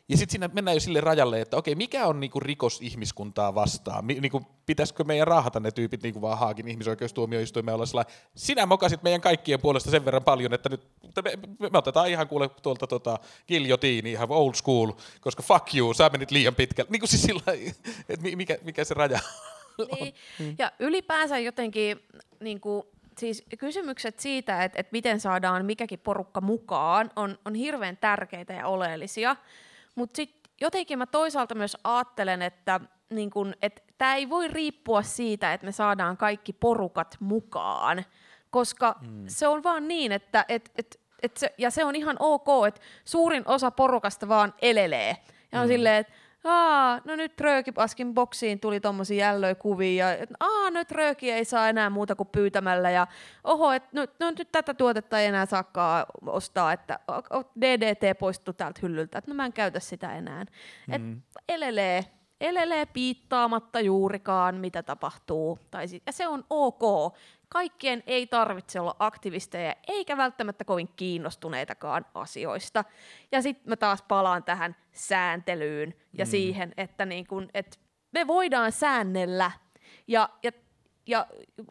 ja 0.08 0.16
sitten 0.16 0.32
siinä 0.32 0.48
mennään 0.52 0.76
jo 0.76 0.80
sille 0.80 1.00
rajalle, 1.00 1.40
että 1.40 1.56
okei, 1.56 1.74
mikä 1.74 2.06
on 2.06 2.20
niinku 2.20 2.40
rikos 2.40 2.80
ihmiskuntaa 2.82 3.54
vastaan? 3.54 4.04
Mi- 4.04 4.20
niinku, 4.20 4.42
pitäisikö 4.66 5.04
meidän 5.04 5.26
raahata 5.26 5.60
ne 5.60 5.70
tyypit 5.70 6.02
niinku 6.02 6.20
vaan 6.20 6.38
Haagin 6.38 6.68
ihmisoikeustuomioistuimeen 6.68 7.74
olla 7.74 7.86
sellainen, 7.86 8.14
sinä 8.34 8.66
mokasit 8.66 9.02
meidän 9.02 9.20
kaikkien 9.20 9.60
puolesta 9.60 9.90
sen 9.90 10.04
verran 10.04 10.24
paljon, 10.24 10.54
että 10.54 10.68
nyt 10.68 10.88
me, 11.24 11.36
me, 11.58 11.68
me 11.72 11.78
otetaan 11.78 12.08
ihan 12.08 12.28
kuule 12.28 12.48
tuolta 12.48 12.86
tota, 12.86 13.18
giljotiini, 13.48 14.12
ihan 14.12 14.30
old 14.30 14.54
school, 14.54 14.92
koska 15.20 15.42
fuck 15.42 15.74
you, 15.74 15.94
sä 15.94 16.08
menit 16.08 16.30
liian 16.30 16.54
pitkälle. 16.54 16.90
Niin 16.90 17.00
kuin 17.00 17.10
siis 17.10 17.22
sillä 17.22 17.42
että 18.08 18.36
mikä, 18.36 18.58
mikä 18.62 18.84
se 18.84 18.94
raja 18.94 19.18
niin. 20.00 20.14
Ja 20.58 20.72
ylipäänsä 20.78 21.38
jotenkin 21.38 22.00
niin 22.40 22.60
kuin, 22.60 22.82
siis 23.18 23.44
kysymykset 23.58 24.20
siitä, 24.20 24.64
että, 24.64 24.80
että 24.80 24.92
miten 24.92 25.20
saadaan 25.20 25.64
mikäkin 25.64 25.98
porukka 25.98 26.40
mukaan, 26.40 27.10
on, 27.16 27.38
on 27.44 27.54
hirveän 27.54 27.96
tärkeitä 27.96 28.52
ja 28.52 28.66
oleellisia. 28.66 29.36
Mutta 29.96 30.16
sitten 30.16 30.52
jotenkin 30.60 30.98
mä 30.98 31.06
toisaalta 31.06 31.54
myös 31.54 31.76
ajattelen, 31.84 32.42
että 32.42 32.80
niin 33.10 33.30
kun, 33.30 33.54
tämä 33.98 34.14
ei 34.14 34.28
voi 34.28 34.48
riippua 34.48 35.02
siitä, 35.02 35.52
että 35.52 35.64
me 35.64 35.72
saadaan 35.72 36.16
kaikki 36.16 36.52
porukat 36.52 37.16
mukaan, 37.20 38.04
koska 38.50 38.96
mm. 39.00 39.24
se 39.26 39.48
on 39.48 39.62
vaan 39.62 39.88
niin, 39.88 40.12
että 40.12 40.44
et, 40.48 40.70
et, 40.76 41.00
et 41.22 41.36
se, 41.36 41.54
ja 41.58 41.70
se 41.70 41.84
on 41.84 41.96
ihan 41.96 42.16
ok, 42.18 42.46
että 42.68 42.80
suurin 43.04 43.42
osa 43.46 43.70
porukasta 43.70 44.28
vaan 44.28 44.54
elelee. 44.62 45.16
Ja 45.52 45.60
on 45.60 45.66
mm. 45.66 45.72
silleen, 45.72 45.96
että 45.96 46.12
aa, 46.46 47.00
no 47.04 47.16
nyt 47.16 47.40
Röökipaskin 47.40 48.14
boksiin 48.14 48.60
tuli 48.60 48.80
tommosia 48.80 49.26
jällöjä 49.26 49.54
kuvia, 49.54 50.12
ja 50.12 50.26
aa, 50.40 50.70
nyt 50.70 50.90
Rööki 50.90 51.30
ei 51.30 51.44
saa 51.44 51.68
enää 51.68 51.90
muuta 51.90 52.14
kuin 52.14 52.28
pyytämällä, 52.32 52.90
ja 52.90 53.06
oho, 53.44 53.72
että 53.72 53.88
no, 53.92 54.06
no, 54.20 54.32
nyt 54.38 54.48
tätä 54.52 54.74
tuotetta 54.74 55.20
ei 55.20 55.26
enää 55.26 55.46
saakaan 55.46 56.06
ostaa, 56.26 56.72
että 56.72 56.98
DDT 57.60 58.18
poistuu 58.18 58.54
täältä 58.54 58.80
hyllyltä, 58.82 59.18
että 59.18 59.30
no 59.30 59.34
mä 59.34 59.46
en 59.46 59.52
käytä 59.52 59.80
sitä 59.80 60.16
enää. 60.16 60.44
Mm. 60.88 60.94
Et 60.94 61.02
elelee, 61.48 62.04
elelee 62.40 62.86
piittaamatta 62.86 63.80
juurikaan, 63.80 64.54
mitä 64.54 64.82
tapahtuu, 64.82 65.58
tai 65.70 65.88
sit, 65.88 66.02
ja 66.06 66.12
se 66.12 66.28
on 66.28 66.44
ok. 66.50 67.14
Kaikkien 67.48 68.02
ei 68.06 68.26
tarvitse 68.26 68.80
olla 68.80 68.96
aktivisteja, 68.98 69.74
eikä 69.88 70.16
välttämättä 70.16 70.64
kovin 70.64 70.88
kiinnostuneitakaan 70.96 72.06
asioista. 72.14 72.84
Ja 73.32 73.42
sitten 73.42 73.68
mä 73.68 73.76
taas 73.76 74.02
palaan 74.02 74.44
tähän 74.44 74.76
sääntelyyn 74.92 75.94
ja 76.12 76.24
mm. 76.24 76.30
siihen, 76.30 76.72
että 76.76 77.06
niin 77.06 77.26
kun, 77.26 77.48
et 77.54 77.80
me 78.12 78.26
voidaan 78.26 78.72
säännellä. 78.72 79.50
Ja, 80.06 80.28
ja 80.42 80.52
ja 81.06 81.26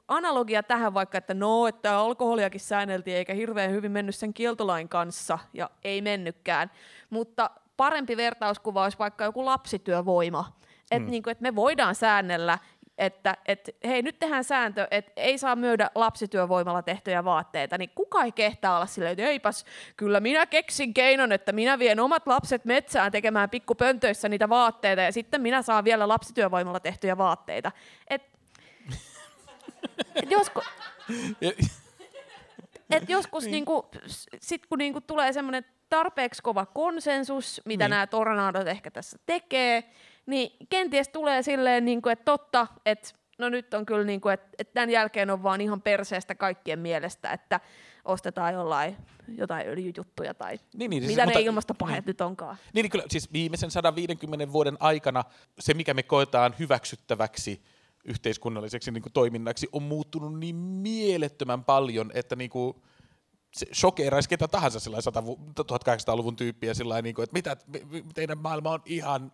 analogia 0.08 0.64
tähän 0.64 0.94
vaikka, 0.94 1.18
että 1.18 1.34
no, 1.34 1.68
että 1.68 1.98
alkoholiakin 1.98 2.62
säänneltiin 2.62 3.18
eikä 3.18 3.34
hirveän 3.34 3.72
hyvin 3.72 3.92
mennyt 3.92 4.16
sen 4.16 4.34
kieltolain 4.34 4.90
kanssa, 4.90 5.40
ja 5.54 5.70
ei 5.84 6.02
mennytkään. 6.02 6.72
Mutta 7.10 7.50
parempi 7.78 8.18
vertauskuva 8.18 8.84
olisi 8.84 9.00
vaikka 9.00 9.24
joku 9.24 9.46
lapsityövoima. 9.46 10.58
Että 10.92 11.06
mm. 11.06 11.12
niin 11.12 11.30
et 11.30 11.42
me 11.42 11.56
voidaan 11.56 11.96
säännellä 11.96 12.60
että 12.98 13.38
et, 13.46 13.70
hei 13.86 14.02
nyt 14.02 14.20
tehdään 14.20 14.44
sääntö, 14.44 14.88
että 14.92 15.12
ei 15.16 15.38
saa 15.38 15.56
myydä 15.56 15.92
lapsityövoimalla 15.96 16.82
tehtyjä 16.82 17.24
vaatteita, 17.24 17.78
niin 17.78 17.90
kuka 17.96 18.24
ei 18.24 18.32
kehtaa 18.32 18.76
olla 18.76 18.86
silleen, 18.86 19.12
että 19.12 19.24
eipäs, 19.24 19.66
kyllä 19.98 20.20
minä 20.20 20.46
keksin 20.46 20.94
keinon, 20.94 21.32
että 21.32 21.52
minä 21.52 21.80
vien 21.80 22.00
omat 22.00 22.28
lapset 22.28 22.66
metsään 22.66 23.12
tekemään 23.12 23.50
pikkupöntöissä 23.50 24.30
niitä 24.30 24.50
vaatteita 24.50 25.02
ja 25.02 25.12
sitten 25.12 25.42
minä 25.42 25.62
saan 25.62 25.84
vielä 25.84 26.08
lapsityövoimalla 26.08 26.80
tehtyjä 26.80 27.18
vaatteita. 27.18 27.72
Et, 28.08 28.22
et 30.16 30.32
joskus, 30.32 30.66
et 32.92 33.10
joskus 33.10 33.44
niin. 33.44 33.52
niinku, 33.52 33.90
sit 34.42 34.66
kun 34.66 34.78
niinku 34.78 35.02
tulee 35.02 35.34
semmoinen 35.34 35.66
tarpeeksi 35.90 36.42
kova 36.42 36.66
konsensus, 36.66 37.62
mitä 37.66 37.84
niin. 37.84 37.90
nämä 37.90 38.08
tornadot 38.08 38.68
ehkä 38.68 38.92
tässä 38.92 39.18
tekee, 39.26 39.84
niin 40.26 40.68
kenties 40.70 41.10
tulee 41.10 41.42
silleen, 41.42 41.86
niin 41.86 42.02
kuin, 42.02 42.14
että 42.14 42.26
totta, 42.26 42.68
että 42.86 43.10
no 43.38 43.50
nyt 43.50 43.74
on 43.74 43.86
kyllä 43.86 44.04
niin 44.04 44.22
kuin, 44.22 44.34
että, 44.34 44.48
että 44.58 44.74
tämän 44.74 44.90
jälkeen 44.90 45.30
on 45.30 45.44
vaan 45.44 45.62
ihan 45.62 45.82
perseestä 45.82 46.36
kaikkien 46.36 46.80
mielestä, 46.80 47.32
että 47.32 47.60
ostetaan 48.06 48.54
jollain 48.54 48.98
jotain 49.38 49.68
öljyjuttuja 49.68 50.34
tai 50.34 50.60
niin, 50.76 50.90
niin, 50.90 51.04
siis, 51.04 51.12
mitä 51.12 51.26
mutta, 51.26 51.40
ne 51.40 51.46
ilmastopaheet 51.46 52.06
niin, 52.06 52.08
nyt 52.08 52.22
onkaan. 52.22 52.58
Niin, 52.74 52.84
niin 52.84 52.90
kyllä, 52.90 53.06
siis 53.10 53.34
viimeisen 53.34 53.72
150 53.72 54.52
vuoden 54.52 54.78
aikana 54.80 55.24
se, 55.60 55.74
mikä 55.74 55.94
me 55.94 56.04
koetaan 56.04 56.56
hyväksyttäväksi 56.60 57.62
yhteiskunnalliseksi 58.06 58.92
niin 58.92 59.02
kuin 59.02 59.14
toiminnaksi, 59.14 59.68
on 59.72 59.84
muuttunut 59.84 60.40
niin 60.40 60.56
mielettömän 60.56 61.64
paljon, 61.64 62.12
että 62.14 62.36
niin 62.36 62.50
kuin, 62.50 62.74
se 63.54 63.68
shokeeraisi 63.74 64.30
ketä 64.30 64.48
tahansa 64.48 64.80
sillä 64.80 64.98
1800-luvun 64.98 66.36
tyyppiä 66.36 66.74
sillä 66.74 67.02
niin 67.02 67.16
kuin, 67.16 67.24
että 67.24 67.34
mitä, 67.34 67.58
teidän 68.14 68.38
maailma 68.38 68.72
on 68.72 68.82
ihan, 68.86 69.32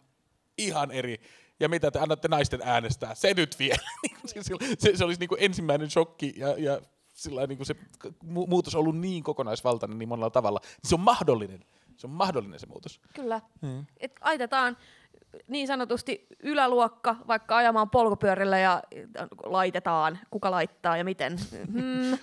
ihan 0.57 0.91
eri 0.91 1.21
ja 1.59 1.69
mitä 1.69 1.91
te 1.91 1.99
annatte 1.99 2.27
naisten 2.27 2.61
äänestää, 2.63 3.15
se 3.15 3.33
nyt 3.33 3.59
vielä. 3.59 3.83
se, 4.25 4.41
se, 4.79 4.97
se 4.97 5.05
olisi 5.05 5.19
niin 5.19 5.29
kuin 5.29 5.43
ensimmäinen 5.43 5.89
shokki 5.89 6.33
ja, 6.37 6.55
ja 6.57 6.81
sillä 7.13 7.47
niin 7.47 7.57
kuin 7.57 7.67
se 7.67 7.75
muutos 8.23 8.75
on 8.75 8.79
ollut 8.79 8.97
niin 8.97 9.23
kokonaisvaltainen 9.23 9.99
niin 9.99 10.09
monella 10.09 10.29
tavalla. 10.29 10.59
Se 10.83 10.95
on 10.95 11.01
mahdollinen. 11.01 11.65
Se 11.97 12.07
on 12.07 12.11
mahdollinen 12.13 12.59
se 12.59 12.67
muutos. 12.67 13.01
Kyllä. 13.13 13.41
Hmm. 13.61 13.85
Et 13.97 14.11
aitetaan 14.21 14.77
niin 15.47 15.67
sanotusti 15.67 16.27
yläluokka 16.39 17.15
vaikka 17.27 17.57
ajamaan 17.57 17.89
polkupyörillä 17.89 18.59
ja 18.59 18.83
laitetaan, 19.45 20.19
kuka 20.31 20.51
laittaa 20.51 20.97
ja 20.97 21.03
miten. 21.03 21.39
Hmm. 21.71 22.17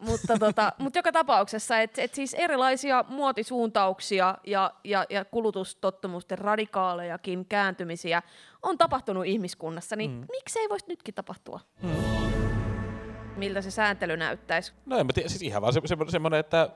Mutta, 0.00 0.38
tota, 0.38 0.72
mutta 0.78 0.98
joka 0.98 1.12
tapauksessa, 1.12 1.78
että 1.78 2.02
et 2.02 2.14
siis 2.14 2.34
erilaisia 2.34 3.04
muotisuuntauksia 3.08 4.38
ja, 4.46 4.70
ja, 4.84 5.06
ja 5.10 5.24
kulutustottumusten 5.24 6.38
radikaalejakin 6.38 7.46
kääntymisiä 7.46 8.22
on 8.62 8.78
tapahtunut 8.78 9.26
ihmiskunnassa, 9.26 9.96
niin 9.96 10.10
mm. 10.10 10.26
miksei 10.30 10.68
voisi 10.68 10.86
nytkin 10.88 11.14
tapahtua? 11.14 11.60
Mm. 11.82 11.90
Miltä 13.36 13.62
se 13.62 13.70
sääntely 13.70 14.16
näyttäisi? 14.16 14.72
No 14.86 14.98
en 14.98 15.06
mä 15.06 15.12
tiedä, 15.12 15.28
siis 15.28 15.42
ihan 15.42 15.62
vaan 15.62 15.72
se, 15.72 15.80
se, 15.84 15.96
semmoinen, 16.08 16.40
että 16.40 16.70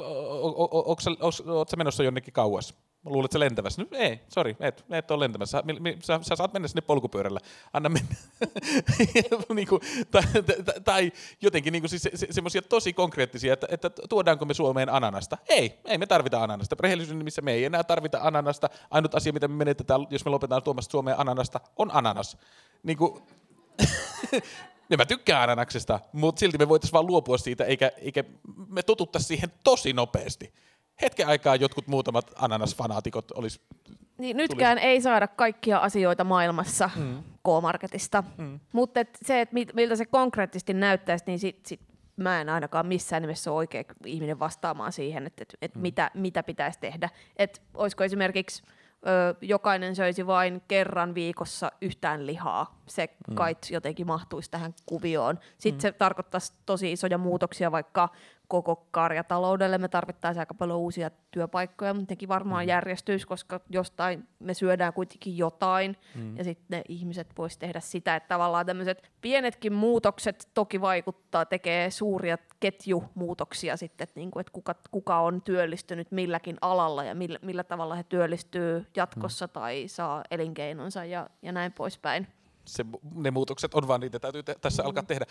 ootko 0.00 1.76
menossa 1.76 2.02
jonnekin 2.02 2.32
kauas? 2.32 2.74
Mä 3.04 3.10
luulen, 3.10 3.24
että 3.24 3.32
se 3.32 3.38
lentävässä. 3.38 3.82
No, 3.82 3.88
ei, 3.92 4.20
sori, 4.28 4.56
et, 4.60 4.84
et 4.90 5.10
ole 5.10 5.24
lentämässä. 5.24 5.62
Sä, 6.04 6.20
sä, 6.22 6.36
saat 6.36 6.52
mennä 6.52 6.68
sinne 6.68 6.80
polkupyörällä. 6.80 7.40
Anna 7.72 7.88
mennä. 7.88 8.14
niin 9.54 9.68
kuin, 9.68 9.82
tai, 10.10 10.22
tai, 10.64 10.80
tai, 10.84 11.12
jotenkin 11.40 11.72
niin 11.72 11.82
kuin, 11.82 11.90
siis 11.90 12.02
se, 12.02 12.10
se, 12.14 12.26
semmoisia 12.30 12.62
tosi 12.62 12.92
konkreettisia, 12.92 13.52
että, 13.52 13.66
että 13.70 13.90
tuodaanko 14.08 14.44
me 14.44 14.54
Suomeen 14.54 14.88
ananasta. 14.88 15.38
Ei, 15.48 15.78
ei 15.84 15.98
me 15.98 16.06
tarvita 16.06 16.42
ananasta. 16.42 16.76
Rehellisyyden 16.80 17.18
nimissä 17.18 17.42
me 17.42 17.52
ei 17.52 17.64
enää 17.64 17.84
tarvita 17.84 18.18
ananasta. 18.22 18.70
Ainut 18.90 19.14
asia, 19.14 19.32
mitä 19.32 19.48
me 19.48 19.54
menetetään, 19.54 20.06
jos 20.10 20.24
me 20.24 20.30
lopetetaan 20.30 20.62
tuomasta 20.62 20.92
Suomeen 20.92 21.20
ananasta, 21.20 21.60
on 21.76 21.90
ananas. 21.94 22.36
Niin 22.82 22.98
kuin, 22.98 23.22
ja 24.90 24.96
mä 24.96 25.04
tykkään 25.04 25.42
ananaksesta, 25.42 26.00
mutta 26.12 26.40
silti 26.40 26.58
me 26.58 26.68
voitaisiin 26.68 26.92
vaan 26.92 27.06
luopua 27.06 27.38
siitä, 27.38 27.64
eikä, 27.64 27.92
eikä 27.96 28.24
me 28.68 28.82
totuttaisi 28.82 29.26
siihen 29.26 29.52
tosi 29.64 29.92
nopeasti. 29.92 30.52
Hetken 31.02 31.28
aikaa 31.28 31.56
jotkut 31.56 31.86
muutamat 31.86 32.30
ananasfanaatikot 32.36 33.30
olisi 33.30 33.60
niin, 34.18 34.36
nytkään 34.36 34.76
tulisi. 34.76 34.88
ei 34.88 35.00
saada 35.00 35.28
kaikkia 35.28 35.78
asioita 35.78 36.24
maailmassa 36.24 36.90
mm. 36.96 37.22
K-Marketista, 37.22 38.24
mm. 38.38 38.60
mutta 38.72 39.00
et 39.00 39.18
se, 39.24 39.40
että 39.40 39.56
miltä 39.74 39.96
se 39.96 40.06
konkreettisesti 40.06 40.74
näyttäisi, 40.74 41.24
niin 41.26 41.38
sit, 41.38 41.66
sit 41.66 41.80
mä 42.16 42.40
en 42.40 42.48
ainakaan 42.48 42.86
missään 42.86 43.22
nimessä 43.22 43.50
ole 43.50 43.56
oikea 43.56 43.84
ihminen 44.06 44.38
vastaamaan 44.38 44.92
siihen, 44.92 45.26
että 45.26 45.42
et, 45.42 45.56
et 45.62 45.74
mm. 45.74 45.80
mitä, 45.80 46.10
mitä 46.14 46.42
pitäisi 46.42 46.78
tehdä. 46.78 47.10
Et 47.36 47.62
olisiko 47.74 48.04
esimerkiksi 48.04 48.62
ö, 49.06 49.34
jokainen 49.40 49.96
söisi 49.96 50.26
vain 50.26 50.62
kerran 50.68 51.14
viikossa 51.14 51.72
yhtään 51.80 52.26
lihaa. 52.26 52.82
Se 52.86 53.08
mm. 53.28 53.34
kai 53.34 53.56
jotenkin 53.70 54.06
mahtuisi 54.06 54.50
tähän 54.50 54.74
kuvioon. 54.86 55.38
Sitten 55.58 55.78
mm. 55.78 55.80
se 55.80 55.92
tarkoittaisi 55.92 56.52
tosi 56.66 56.92
isoja 56.92 57.18
muutoksia 57.18 57.72
vaikka 57.72 58.08
koko 58.48 58.86
karjataloudelle. 58.90 59.78
Me 59.78 59.88
tarvittaisiin 59.88 60.40
aika 60.40 60.54
paljon 60.54 60.78
uusia 60.78 61.10
työpaikkoja, 61.30 61.94
mutta 61.94 62.12
nekin 62.12 62.28
varmaan 62.28 62.64
mm. 62.64 62.68
järjestyisi, 62.68 63.26
koska 63.26 63.60
jostain 63.70 64.28
me 64.38 64.54
syödään 64.54 64.92
kuitenkin 64.92 65.38
jotain, 65.38 65.96
mm. 66.14 66.36
ja 66.36 66.44
sitten 66.44 66.66
ne 66.78 66.82
ihmiset 66.88 67.26
vois 67.38 67.58
tehdä 67.58 67.80
sitä, 67.80 68.16
että 68.16 68.28
tavallaan 68.28 68.66
tämmöiset 68.66 69.10
pienetkin 69.20 69.72
muutokset 69.72 70.48
toki 70.54 70.80
vaikuttaa, 70.80 71.44
tekee 71.44 71.90
suuria 71.90 72.38
ketjumuutoksia 72.60 73.76
sitten, 73.76 74.04
että, 74.04 74.20
niinku, 74.20 74.38
että 74.38 74.52
kuka, 74.52 74.74
kuka 74.90 75.20
on 75.20 75.42
työllistynyt 75.42 76.12
milläkin 76.12 76.56
alalla 76.60 77.04
ja 77.04 77.14
millä, 77.14 77.38
millä 77.42 77.64
tavalla 77.64 77.94
he 77.94 78.02
työllistyy 78.02 78.86
jatkossa 78.96 79.46
mm. 79.46 79.50
tai 79.50 79.84
saa 79.86 80.22
elinkeinonsa 80.30 81.04
ja, 81.04 81.30
ja 81.42 81.52
näin 81.52 81.72
poispäin. 81.72 82.26
Se, 82.64 82.84
ne 83.14 83.30
muutokset 83.30 83.74
on 83.74 83.88
vaan 83.88 84.00
niitä 84.00 84.18
täytyy 84.18 84.42
te- 84.42 84.56
tässä 84.60 84.82
mm. 84.82 84.86
alkaa 84.86 85.02
tehdä. 85.02 85.26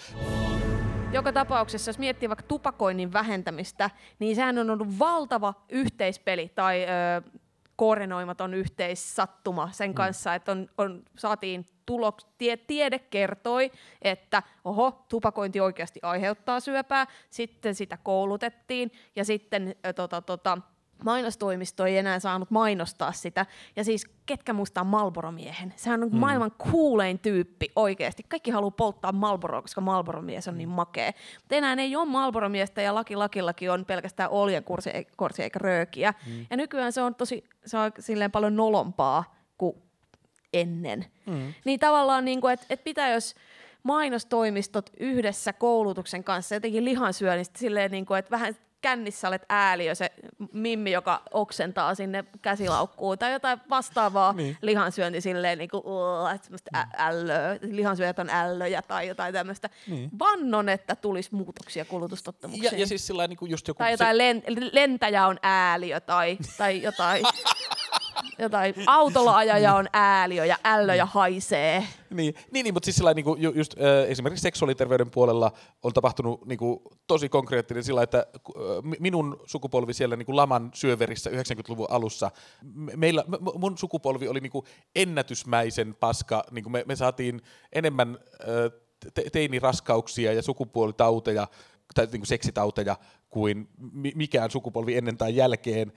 Joka 1.17 1.33
tapauksessa, 1.33 1.89
jos 1.89 1.99
miettii 1.99 2.29
vaikka 2.29 2.45
tupakoinnin 2.47 3.13
vähentämistä, 3.13 3.89
niin 4.19 4.35
sehän 4.35 4.57
on 4.57 4.69
ollut 4.69 4.99
valtava 4.99 5.53
yhteispeli 5.69 6.51
tai 6.55 6.83
ö, 6.83 7.31
koordinoimaton 7.75 8.53
yhteissattuma 8.53 9.69
sen 9.71 9.89
mm. 9.89 9.93
kanssa, 9.93 10.35
että 10.35 10.51
on, 10.51 10.69
on, 10.77 11.03
saatiin 11.17 11.65
tulok, 11.85 12.17
tie, 12.37 12.57
tiede 12.57 12.99
kertoi, 12.99 13.71
että 14.01 14.43
oho, 14.65 15.05
tupakointi 15.09 15.59
oikeasti 15.59 15.99
aiheuttaa 16.03 16.59
syöpää, 16.59 17.07
sitten 17.29 17.75
sitä 17.75 17.97
koulutettiin 18.03 18.91
ja 19.15 19.25
sitten 19.25 19.75
ö, 19.85 19.93
tota, 19.93 20.21
tota, 20.21 20.57
mainostoimisto 21.03 21.85
ei 21.85 21.97
enää 21.97 22.19
saanut 22.19 22.51
mainostaa 22.51 23.11
sitä. 23.11 23.45
Ja 23.75 23.83
siis 23.83 24.05
ketkä 24.25 24.53
muistaa 24.53 24.83
Malboro-miehen? 24.83 25.73
Sehän 25.75 26.03
on 26.03 26.09
mm. 26.09 26.17
maailman 26.17 26.51
kuulein 26.71 27.19
tyyppi 27.19 27.71
oikeasti. 27.75 28.23
Kaikki 28.23 28.51
haluaa 28.51 28.71
polttaa 28.71 29.11
Malboroa, 29.11 29.61
koska 29.61 29.81
Malboro-mies 29.81 30.47
on 30.47 30.57
niin 30.57 30.69
makea. 30.69 31.11
Mutta 31.35 31.55
enää 31.55 31.73
ei 31.73 31.95
ole 31.95 32.05
Malboro-miestä 32.05 32.81
ja 32.81 32.95
laki 32.95 33.15
lakillakin 33.15 33.71
on 33.71 33.85
pelkästään 33.85 34.29
oljen 34.29 34.63
kursi, 34.63 34.89
korsi 35.15 35.43
eikä 35.43 35.59
röökiä. 35.59 36.13
Mm. 36.27 36.45
Ja 36.49 36.57
nykyään 36.57 36.93
se 36.93 37.01
on 37.01 37.15
tosi 37.15 37.43
se 37.65 37.77
on 37.77 37.91
silleen 37.99 38.31
paljon 38.31 38.55
nolompaa 38.55 39.35
kuin 39.57 39.75
ennen. 40.53 41.05
Mm. 41.25 41.53
Niin 41.65 41.79
tavallaan, 41.79 42.25
niin 42.25 42.49
että 42.53 42.65
et 42.69 42.83
pitää 42.83 43.09
jos 43.09 43.35
mainostoimistot 43.83 44.89
yhdessä 44.99 45.53
koulutuksen 45.53 46.23
kanssa 46.23 46.55
jotenkin 46.55 46.85
lihansyönnistä 46.85 47.59
silleen, 47.59 47.91
niin 47.91 48.05
kuin, 48.05 48.19
että 48.19 48.31
vähän 48.31 48.55
kännissä 48.81 49.27
olet 49.27 49.45
ääliö, 49.49 49.95
se 49.95 50.11
mimmi, 50.53 50.91
joka 50.91 51.21
oksentaa 51.33 51.95
sinne 51.95 52.23
käsilaukkuun, 52.41 53.17
tai 53.17 53.31
jotain 53.31 53.59
vastaavaa 53.69 54.33
niin. 54.33 54.57
lihansyönti 54.61 55.21
silleen, 55.21 55.57
niin 55.57 55.69
kuin, 55.69 55.83
ä- 56.75 56.87
ällöä, 56.97 57.59
lihansyöjät 57.61 58.19
on 58.19 58.29
ällöjä 58.29 58.81
tai 58.81 59.07
jotain 59.07 59.33
tämmöistä. 59.33 59.69
Niin. 59.87 60.09
Vannon, 60.19 60.69
että 60.69 60.95
tulisi 60.95 61.35
muutoksia 61.35 61.85
kulutustottumuksiin. 61.85 62.71
Ja, 62.71 62.79
ja 62.79 62.87
siis 62.87 63.07
sillä 63.07 63.27
niin 63.27 63.37
kuin 63.37 63.51
just 63.51 63.67
joku... 63.67 63.77
Tai 63.77 63.91
jotain 63.91 64.13
se... 64.13 64.17
len, 64.17 64.43
lentäjä 64.71 65.27
on 65.27 65.39
ääliö 65.41 65.99
tai, 65.99 66.37
tai 66.57 66.81
jotain... 66.81 67.23
jotain 68.39 68.73
autolla 68.85 69.35
ajaja 69.35 69.75
on 69.75 69.87
ääliö 69.93 70.45
ja 70.45 70.57
ällöjä 70.63 71.05
mm. 71.05 71.09
haisee. 71.13 71.83
Niin, 72.09 72.35
niin, 72.51 72.63
niin 72.63 72.73
mutta 72.73 72.85
siis 72.85 72.95
sillä 72.95 73.13
niin 73.13 73.25
kuin 73.25 73.41
just, 73.41 73.73
äh, 73.79 74.09
esimerkiksi 74.11 74.41
seksuaaliterveyden 74.41 75.11
puolella 75.11 75.51
on 75.83 75.93
tapahtunut 75.93 76.45
niin 76.45 76.59
kuin, 76.59 76.79
tosi 77.07 77.29
konkreettinen 77.29 77.83
sillä, 77.83 78.03
että 78.03 78.17
äh, 78.17 78.43
minun 78.99 79.39
sukupolvi 79.45 79.93
siellä 79.93 80.15
niin 80.15 80.25
kuin 80.25 80.35
laman 80.35 80.71
syöverissä 80.73 81.29
90-luvun 81.29 81.87
alussa, 81.89 82.31
meillä, 82.95 83.23
mun 83.55 83.77
sukupolvi 83.77 84.27
oli 84.27 84.39
niin 84.39 84.51
kuin 84.51 84.65
ennätysmäisen 84.95 85.95
paska, 85.95 86.43
niin 86.51 86.63
kuin 86.63 86.71
me, 86.71 86.83
me 86.87 86.95
saatiin 86.95 87.41
enemmän 87.73 88.17
äh, 88.41 88.81
te- 89.13 89.29
teiniraskauksia 89.31 90.33
ja 90.33 90.41
sukupuolitauteja 90.41 91.47
tai 91.95 92.05
niin 92.05 92.21
kuin 92.21 92.27
seksitauteja 92.27 92.95
kuin 93.29 93.69
mikään 94.15 94.51
sukupolvi 94.51 94.97
ennen 94.97 95.17
tai 95.17 95.35
jälkeen. 95.35 95.93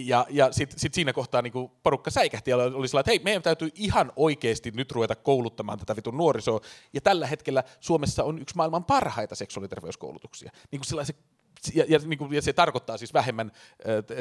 Ja, 0.00 0.26
ja 0.30 0.52
sitten 0.52 0.78
sit 0.78 0.94
siinä 0.94 1.12
kohtaa 1.12 1.42
niin 1.42 1.52
porukka 1.82 2.10
säikähti 2.10 2.50
ja 2.50 2.56
oli 2.56 2.88
sillä, 2.88 3.00
että 3.00 3.10
hei, 3.10 3.20
meidän 3.24 3.42
täytyy 3.42 3.70
ihan 3.74 4.12
oikeasti 4.16 4.70
nyt 4.70 4.92
ruveta 4.92 5.16
kouluttamaan 5.16 5.78
tätä 5.78 5.96
vitun 5.96 6.16
nuorisoa. 6.16 6.60
Ja 6.92 7.00
tällä 7.00 7.26
hetkellä 7.26 7.64
Suomessa 7.80 8.24
on 8.24 8.38
yksi 8.38 8.56
maailman 8.56 8.84
parhaita 8.84 9.34
seksuaaliterveyskoulutuksia. 9.34 10.50
Niin 10.70 10.80
kuin 10.80 11.06
se 11.06 11.14
ja, 11.74 11.84
ja, 11.88 11.98
niin 12.04 12.18
kuin, 12.18 12.32
ja 12.32 12.42
se 12.42 12.52
tarkoittaa 12.52 12.96
siis 12.96 13.14
vähemmän 13.14 13.52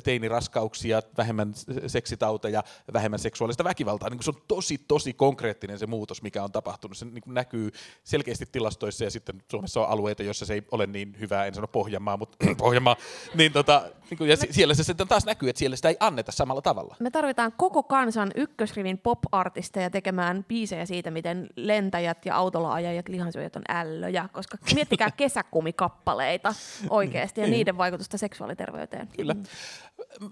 teiniraskauksia, 0.03 1.01
vähemmän 1.17 1.53
seksitauteja, 1.87 2.63
vähemmän 2.93 3.19
seksuaalista 3.19 3.63
väkivaltaa. 3.63 4.09
Niin 4.09 4.17
kuin 4.17 4.25
se 4.25 4.31
on 4.31 4.41
tosi, 4.47 4.77
tosi 4.87 5.13
konkreettinen 5.13 5.79
se 5.79 5.87
muutos, 5.87 6.21
mikä 6.21 6.43
on 6.43 6.51
tapahtunut. 6.51 6.97
Se 6.97 7.05
niin 7.05 7.21
kuin 7.21 7.33
näkyy 7.33 7.71
selkeästi 8.03 8.45
tilastoissa 8.51 9.03
ja 9.03 9.11
sitten 9.11 9.43
Suomessa 9.51 9.81
on 9.81 9.89
alueita, 9.89 10.23
joissa 10.23 10.45
se 10.45 10.53
ei 10.53 10.63
ole 10.71 10.87
niin 10.87 11.15
hyvää, 11.19 11.45
en 11.45 11.53
sano 11.53 11.67
Pohjanmaa, 11.67 12.17
mutta 12.17 12.37
Pohjanmaa. 12.57 12.95
Niin, 13.35 13.51
tota, 13.51 13.83
niin 14.09 14.17
kuin, 14.17 14.29
ja 14.29 14.37
me, 14.41 14.47
siellä 14.53 14.73
se 14.73 14.83
sitten 14.83 15.07
taas 15.07 15.25
näkyy, 15.25 15.49
että 15.49 15.59
siellä 15.59 15.75
sitä 15.75 15.89
ei 15.89 15.97
anneta 15.99 16.31
samalla 16.31 16.61
tavalla. 16.61 16.95
Me 16.99 17.11
tarvitaan 17.11 17.53
koko 17.57 17.83
kansan 17.83 18.31
ykkösrivin 18.35 18.97
pop-artisteja 18.97 19.89
tekemään 19.89 20.43
biisejä 20.43 20.85
siitä, 20.85 21.11
miten 21.11 21.49
lentäjät 21.55 22.25
ja 22.25 22.35
autolla 22.35 22.73
ajajat 22.73 23.09
lihansyöjät 23.09 23.55
on 23.55 23.61
ällöjä, 23.69 24.29
koska 24.33 24.57
miettikää 24.75 25.11
kesäkumikappaleita 25.17 26.53
oikeasti 26.89 27.30
ja 27.37 27.43
niin. 27.43 27.51
niiden 27.51 27.77
vaikutusta 27.77 28.17
seksuaaliterveyteen. 28.17 29.07
Kyllä. 29.07 29.35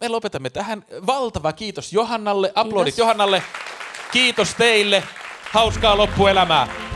Me 0.02 0.10
lopetamme 0.10 0.50
tähän. 0.50 0.86
Valtava 1.08 1.54
kiitos 1.54 1.94
Johannalle. 1.94 2.52
Aplodit 2.56 2.86
kiitos. 2.86 3.00
Johannalle. 3.00 3.44
Kiitos 4.12 4.56
teille. 4.56 5.04
Hauskaa 5.52 5.98
loppuelämää. 5.98 6.89